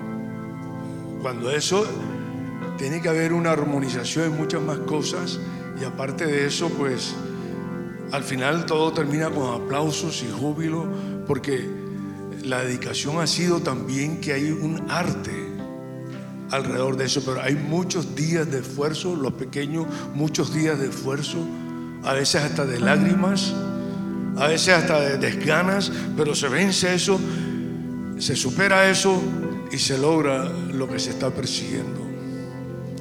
Cuando 1.23 1.51
eso 1.51 1.87
tiene 2.77 3.03
que 3.03 3.09
haber 3.09 3.33
una 3.33 3.51
armonización 3.51 4.27
en 4.27 4.37
muchas 4.37 4.63
más 4.63 4.79
cosas 4.79 5.39
y 5.81 5.85
aparte 5.85 6.27
de 6.27 6.47
eso, 6.47 6.69
pues 6.71 7.15
al 8.13 8.23
final 8.23 8.67
todo 8.67 8.93
termina 8.93 9.31
con 9.31 9.63
aplausos 9.63 10.23
y 10.23 10.31
júbilo 10.31 10.87
porque 11.27 11.69
la 12.45 12.63
dedicación 12.63 13.21
ha 13.21 13.27
sido 13.27 13.61
también 13.61 14.21
que 14.21 14.33
hay 14.33 14.51
un 14.51 14.91
arte 14.91 15.49
alrededor 16.51 16.97
de 16.97 17.05
eso, 17.05 17.23
pero 17.25 17.43
hay 17.43 17.55
muchos 17.55 18.15
días 18.15 18.51
de 18.51 18.61
esfuerzo, 18.61 19.15
los 19.17 19.35
pequeños, 19.35 19.87
muchos 20.15 20.55
días 20.55 20.79
de 20.79 20.89
esfuerzo, 20.89 21.39
a 22.05 22.15
veces 22.15 22.43
hasta 22.43 22.65
de 22.65 22.81
lágrimas, 22.81 23.53
a 24.37 24.47
veces 24.47 24.75
hasta 24.75 25.01
de 25.01 25.19
desganas, 25.19 25.93
pero 26.17 26.35
se 26.35 26.49
vence 26.49 26.95
eso, 26.95 27.21
se 28.19 28.35
supera 28.35 28.89
eso 28.89 29.21
y 29.71 29.79
se 29.79 29.99
logra 29.99 30.51
lo 30.79 30.89
que 30.89 30.99
se 30.99 31.11
está 31.11 31.31
persiguiendo. 31.31 32.01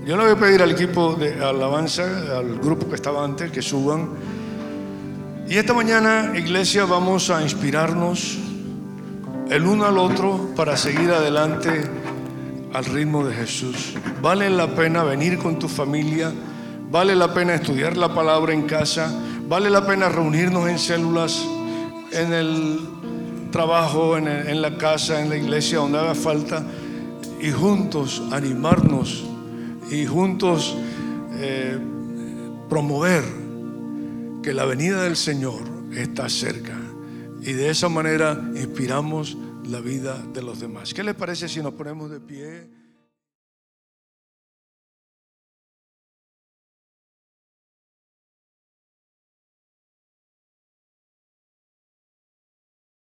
Yo 0.06 0.18
le 0.18 0.24
voy 0.24 0.32
a 0.32 0.36
pedir 0.40 0.62
al 0.62 0.72
equipo 0.72 1.16
de 1.16 1.44
alabanza, 1.44 2.38
al 2.38 2.58
grupo 2.60 2.90
que 2.90 2.96
estaba 2.96 3.24
antes, 3.24 3.52
que 3.52 3.62
suban. 3.62 4.10
Y 5.48 5.58
esta 5.58 5.74
mañana, 5.74 6.34
iglesia, 6.36 6.86
vamos 6.86 7.30
a 7.30 7.42
inspirarnos 7.42 8.38
el 9.50 9.66
uno 9.66 9.86
al 9.86 9.98
otro 9.98 10.50
para 10.56 10.76
seguir 10.76 11.12
adelante 11.12 11.84
al 12.74 12.86
ritmo 12.86 13.26
de 13.26 13.34
Jesús. 13.34 13.94
Vale 14.22 14.50
la 14.50 14.68
pena 14.76 15.04
venir 15.04 15.38
con 15.38 15.60
tu 15.60 15.68
familia, 15.68 16.32
vale 16.90 17.16
la 17.16 17.34
pena 17.34 17.56
estudiar 17.56 17.96
la 17.98 18.14
palabra 18.14 18.54
en 18.54 18.64
casa, 18.64 19.14
vale 19.48 19.70
la 19.70 19.86
pena 19.86 20.10
reunirnos 20.10 20.68
en 20.70 20.80
células, 20.80 21.46
en 22.12 22.34
el 22.34 22.80
trabajo, 23.52 24.18
en, 24.18 24.62
la 24.62 24.78
casa, 24.78 25.22
en 25.22 25.30
la 25.30 25.38
iglesia, 25.38 25.80
donde 25.80 26.00
haga 26.00 26.16
falta, 26.16 26.64
y 27.42 27.52
juntos 27.52 28.22
animarnos 28.32 29.24
y 29.90 30.06
juntos 30.06 30.76
eh, 31.34 31.78
promover 32.70 33.24
que 34.44 34.54
la 34.54 34.66
venida 34.66 35.04
del 35.04 35.16
Señor 35.16 35.62
está 35.94 36.30
cerca. 36.30 36.78
Y 37.42 37.54
de 37.54 37.70
esa 37.70 37.90
manera 37.90 38.42
inspiramos 38.56 39.38
la 39.66 39.80
vida 39.80 40.22
de 40.34 40.42
los 40.42 40.60
demás. 40.60 40.94
¿Qué 40.94 41.04
les 41.04 41.16
parece 41.16 41.48
si 41.48 41.62
nos 41.62 41.74
ponemos 41.74 42.10
de 42.10 42.20
pie? 42.20 42.77